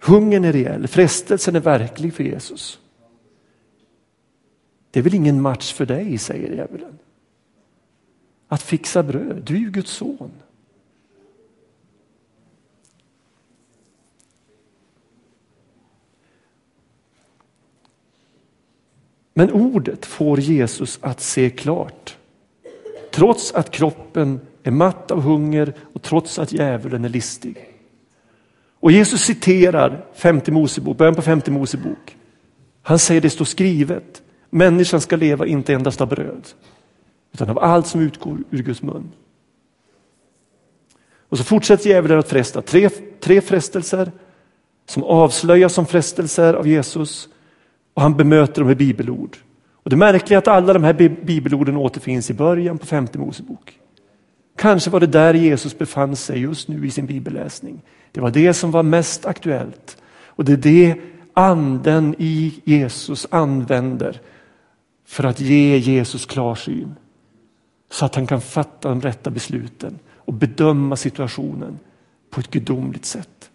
Hungern 0.00 0.44
är 0.44 0.52
reell, 0.52 0.88
frestelsen 0.88 1.56
är 1.56 1.60
verklig 1.60 2.14
för 2.14 2.24
Jesus. 2.24 2.78
Det 4.90 5.00
är 5.00 5.04
väl 5.04 5.14
ingen 5.14 5.40
match 5.40 5.72
för 5.72 5.86
dig, 5.86 6.18
säger 6.18 6.52
djävulen 6.52 6.98
att 8.52 8.62
fixa 8.62 9.02
bröd. 9.02 9.42
Du 9.46 9.54
är 9.54 9.58
ju 9.58 9.70
Guds 9.70 9.90
son. 9.90 10.30
Men 19.34 19.52
ordet 19.52 20.06
får 20.06 20.40
Jesus 20.40 20.98
att 21.02 21.20
se 21.20 21.50
klart. 21.50 22.16
Trots 23.10 23.52
att 23.52 23.70
kroppen 23.70 24.40
är 24.62 24.70
matt 24.70 25.10
av 25.10 25.20
hunger 25.20 25.74
och 25.92 26.02
trots 26.02 26.38
att 26.38 26.52
djävulen 26.52 27.04
är 27.04 27.08
listig. 27.08 27.56
Och 28.80 28.92
Jesus 28.92 29.20
citerar 29.20 30.06
femte 30.14 30.52
Mosebok, 30.52 30.98
början 30.98 31.14
på 31.14 31.22
femte 31.22 31.50
Mosebok. 31.50 32.16
Han 32.82 32.98
säger 32.98 33.20
det 33.20 33.30
står 33.30 33.44
skrivet, 33.44 34.22
människan 34.50 35.00
ska 35.00 35.16
leva 35.16 35.46
inte 35.46 35.74
endast 35.74 36.00
av 36.00 36.08
bröd 36.08 36.48
utan 37.32 37.50
av 37.50 37.58
allt 37.58 37.86
som 37.86 38.00
utgår 38.00 38.38
ur 38.50 38.62
Guds 38.62 38.82
mun. 38.82 39.12
Och 41.28 41.38
så 41.38 41.44
fortsätter 41.44 41.90
djävulen 41.90 42.18
att 42.18 42.28
fresta. 42.28 42.62
Tre, 42.62 42.88
tre 43.20 43.40
frestelser 43.40 44.12
som 44.86 45.04
avslöjas 45.04 45.74
som 45.74 45.86
frestelser 45.86 46.54
av 46.54 46.68
Jesus 46.68 47.28
och 47.94 48.02
han 48.02 48.16
bemöter 48.16 48.60
dem 48.60 48.68
med 48.68 48.76
bibelord. 48.76 49.36
Och 49.72 49.90
Det 49.90 49.96
märkliga 49.96 50.36
är 50.36 50.38
att 50.38 50.48
alla 50.48 50.72
de 50.72 50.84
här 50.84 50.92
bibelorden 51.24 51.76
återfinns 51.76 52.30
i 52.30 52.34
början 52.34 52.78
på 52.78 52.86
femte 52.86 53.18
Mosebok. 53.18 53.78
Kanske 54.56 54.90
var 54.90 55.00
det 55.00 55.06
där 55.06 55.34
Jesus 55.34 55.78
befann 55.78 56.16
sig 56.16 56.40
just 56.40 56.68
nu 56.68 56.86
i 56.86 56.90
sin 56.90 57.06
bibelläsning. 57.06 57.82
Det 58.12 58.20
var 58.20 58.30
det 58.30 58.54
som 58.54 58.70
var 58.70 58.82
mest 58.82 59.26
aktuellt. 59.26 59.96
Och 60.26 60.44
det 60.44 60.52
är 60.52 60.56
det 60.56 61.00
anden 61.34 62.14
i 62.18 62.60
Jesus 62.64 63.26
använder 63.30 64.20
för 65.06 65.24
att 65.24 65.40
ge 65.40 65.78
Jesus 65.78 66.26
klarsyn 66.26 66.94
så 67.92 68.04
att 68.04 68.14
han 68.14 68.26
kan 68.26 68.40
fatta 68.40 68.88
de 68.88 69.00
rätta 69.00 69.30
besluten 69.30 69.98
och 70.16 70.32
bedöma 70.32 70.96
situationen 70.96 71.78
på 72.30 72.40
ett 72.40 72.50
gudomligt 72.50 73.04
sätt. 73.04 73.50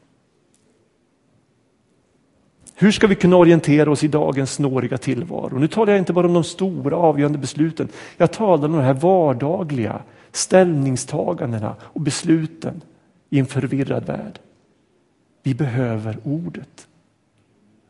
Hur 2.75 2.91
ska 2.91 3.07
vi 3.07 3.15
kunna 3.15 3.35
orientera 3.35 3.91
oss 3.91 4.03
i 4.03 4.07
dagens 4.07 4.53
snåriga 4.53 4.97
tillvaro? 4.97 5.59
Nu 5.59 5.67
talar 5.67 5.93
jag 5.93 6.01
inte 6.01 6.13
bara 6.13 6.27
om 6.27 6.33
de 6.33 6.43
stora 6.43 6.97
avgörande 6.97 7.37
besluten. 7.37 7.87
Jag 8.17 8.31
talar 8.31 8.65
om 8.65 8.71
de 8.71 8.81
här 8.81 8.93
vardagliga 8.93 10.01
ställningstagandena 10.31 11.75
och 11.81 12.01
besluten 12.01 12.81
i 13.29 13.39
en 13.39 13.45
förvirrad 13.45 14.05
värld. 14.05 14.39
Vi 15.43 15.55
behöver 15.55 16.17
ordet. 16.23 16.87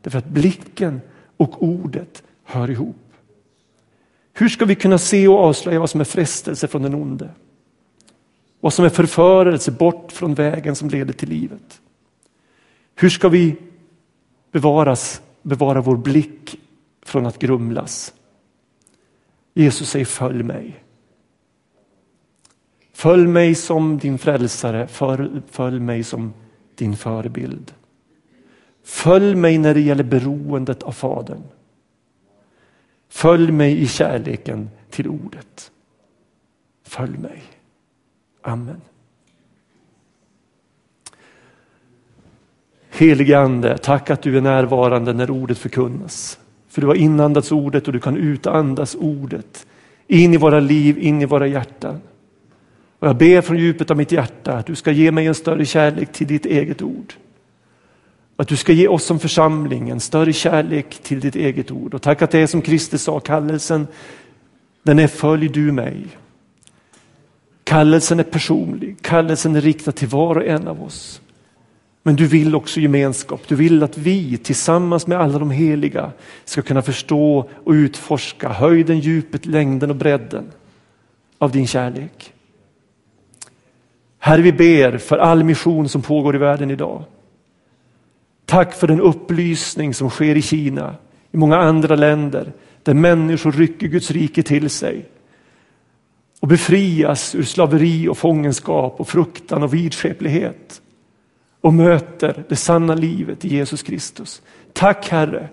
Därför 0.02 0.18
att 0.18 0.28
blicken 0.28 1.00
och 1.36 1.62
ordet 1.62 2.22
hör 2.44 2.70
ihop. 2.70 3.07
Hur 4.38 4.48
ska 4.48 4.64
vi 4.64 4.74
kunna 4.74 4.98
se 4.98 5.28
och 5.28 5.38
avslöja 5.38 5.80
vad 5.80 5.90
som 5.90 6.00
är 6.00 6.04
frestelse 6.04 6.68
från 6.68 6.82
den 6.82 6.94
onde? 6.94 7.30
Vad 8.60 8.72
som 8.72 8.84
är 8.84 8.88
förförelse 8.88 9.70
bort 9.70 10.12
från 10.12 10.34
vägen 10.34 10.76
som 10.76 10.88
leder 10.88 11.12
till 11.12 11.28
livet? 11.28 11.80
Hur 12.94 13.08
ska 13.08 13.28
vi 13.28 13.56
bevaras, 14.52 15.22
bevara 15.42 15.80
vår 15.80 15.96
blick 15.96 16.60
från 17.02 17.26
att 17.26 17.38
grumlas? 17.38 18.14
Jesus 19.54 19.90
säger 19.90 20.06
följ 20.06 20.42
mig. 20.42 20.84
Följ 22.92 23.26
mig 23.26 23.54
som 23.54 23.98
din 23.98 24.18
frälsare, 24.18 24.86
följ 25.50 25.80
mig 25.80 26.04
som 26.04 26.32
din 26.74 26.96
förebild. 26.96 27.72
Följ 28.84 29.34
mig 29.34 29.58
när 29.58 29.74
det 29.74 29.80
gäller 29.80 30.04
beroendet 30.04 30.82
av 30.82 30.92
Fadern. 30.92 31.42
Följ 33.08 33.52
mig 33.52 33.82
i 33.82 33.86
kärleken 33.86 34.70
till 34.90 35.08
ordet. 35.08 35.70
Följ 36.84 37.18
mig. 37.18 37.42
Amen. 38.42 38.80
Helige 42.90 43.38
Ande, 43.38 43.78
tack 43.78 44.10
att 44.10 44.22
du 44.22 44.36
är 44.36 44.40
närvarande 44.40 45.12
när 45.12 45.30
ordet 45.30 45.58
förkunnas. 45.58 46.38
För 46.68 46.80
du 46.80 46.86
har 46.86 46.94
inandats 46.94 47.52
ordet 47.52 47.86
och 47.86 47.92
du 47.92 48.00
kan 48.00 48.16
utandas 48.16 48.94
ordet 48.94 49.66
in 50.06 50.34
i 50.34 50.36
våra 50.36 50.60
liv, 50.60 50.98
in 50.98 51.22
i 51.22 51.24
våra 51.24 51.46
hjärtan. 51.46 52.00
Och 52.98 53.08
jag 53.08 53.16
ber 53.16 53.40
från 53.40 53.58
djupet 53.58 53.90
av 53.90 53.96
mitt 53.96 54.12
hjärta 54.12 54.52
att 54.52 54.66
du 54.66 54.74
ska 54.74 54.90
ge 54.90 55.12
mig 55.12 55.26
en 55.26 55.34
större 55.34 55.66
kärlek 55.66 56.12
till 56.12 56.26
ditt 56.26 56.46
eget 56.46 56.82
ord. 56.82 57.14
Att 58.40 58.48
du 58.48 58.56
ska 58.56 58.72
ge 58.72 58.88
oss 58.88 59.04
som 59.04 59.18
församling 59.18 59.88
en 59.88 60.00
större 60.00 60.32
kärlek 60.32 60.98
till 61.02 61.20
ditt 61.20 61.36
eget 61.36 61.70
ord. 61.70 61.94
Och 61.94 62.02
tack 62.02 62.22
att 62.22 62.30
det 62.30 62.38
är 62.38 62.46
som 62.46 62.62
Kristus 62.62 63.02
sa, 63.02 63.20
kallelsen 63.20 63.86
den 64.82 64.98
är 64.98 65.06
följ 65.06 65.48
du 65.48 65.72
mig. 65.72 66.06
Kallelsen 67.64 68.20
är 68.20 68.24
personlig, 68.24 68.96
kallelsen 69.02 69.56
är 69.56 69.60
riktad 69.60 69.92
till 69.92 70.08
var 70.08 70.36
och 70.36 70.46
en 70.46 70.68
av 70.68 70.82
oss. 70.82 71.20
Men 72.02 72.16
du 72.16 72.26
vill 72.26 72.54
också 72.54 72.80
gemenskap, 72.80 73.42
du 73.48 73.54
vill 73.54 73.82
att 73.82 73.98
vi 73.98 74.38
tillsammans 74.38 75.06
med 75.06 75.20
alla 75.20 75.38
de 75.38 75.50
heliga 75.50 76.12
ska 76.44 76.62
kunna 76.62 76.82
förstå 76.82 77.50
och 77.64 77.72
utforska 77.72 78.48
höjden, 78.48 78.98
djupet, 78.98 79.46
längden 79.46 79.90
och 79.90 79.96
bredden 79.96 80.44
av 81.38 81.52
din 81.52 81.66
kärlek. 81.66 82.32
Herre, 84.18 84.42
vi 84.42 84.52
ber 84.52 84.98
för 84.98 85.18
all 85.18 85.44
mission 85.44 85.88
som 85.88 86.02
pågår 86.02 86.34
i 86.34 86.38
världen 86.38 86.70
idag. 86.70 87.04
Tack 88.48 88.74
för 88.74 88.86
den 88.86 89.00
upplysning 89.00 89.94
som 89.94 90.10
sker 90.10 90.36
i 90.36 90.42
Kina, 90.42 90.94
i 91.32 91.36
många 91.36 91.56
andra 91.56 91.96
länder, 91.96 92.52
där 92.82 92.94
människor 92.94 93.52
rycker 93.52 93.86
Guds 93.86 94.10
rike 94.10 94.42
till 94.42 94.70
sig 94.70 95.08
och 96.40 96.48
befrias 96.48 97.34
ur 97.34 97.42
slaveri 97.42 98.08
och 98.08 98.18
fångenskap 98.18 99.00
och 99.00 99.08
fruktan 99.08 99.62
och 99.62 99.74
vidskeplighet 99.74 100.82
och 101.60 101.74
möter 101.74 102.44
det 102.48 102.56
sanna 102.56 102.94
livet 102.94 103.44
i 103.44 103.48
Jesus 103.48 103.82
Kristus. 103.82 104.42
Tack 104.72 105.08
Herre 105.08 105.48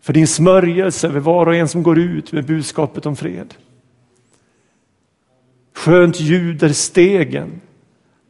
för 0.00 0.12
din 0.12 0.26
smörjelse 0.26 1.08
över 1.08 1.20
var 1.20 1.46
och 1.46 1.54
en 1.54 1.68
som 1.68 1.82
går 1.82 1.98
ut 1.98 2.32
med 2.32 2.46
budskapet 2.46 3.06
om 3.06 3.16
fred. 3.16 3.54
Skönt 5.74 6.20
ljuder 6.20 6.68
stegen 6.68 7.60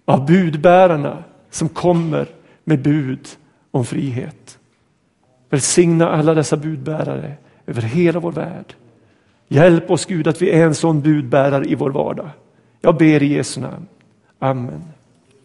av 0.05 0.27
budbärarna 0.27 1.25
som 1.51 1.69
kommer 1.69 2.29
med 2.65 2.83
bud 2.83 3.29
om 3.71 3.85
frihet. 3.85 4.59
Välsigna 5.51 6.09
alla 6.09 6.35
dessa 6.35 6.57
budbärare 6.57 7.35
över 7.67 7.83
hela 7.83 8.21
vår 8.21 8.33
värld. 8.33 8.75
Hjälp 9.49 9.91
oss 9.91 10.07
Gud 10.07 10.29
att 10.29 10.43
vi 10.43 10.51
är 10.51 10.65
en 10.65 10.75
sån 10.75 11.01
budbärare 11.01 11.65
i 11.65 11.75
vår 11.75 11.91
vardag. 11.91 12.31
Jag 12.81 12.97
ber 12.97 13.23
i 13.23 13.27
Jesu 13.27 13.61
namn. 13.61 13.87
Amen. 14.39 14.83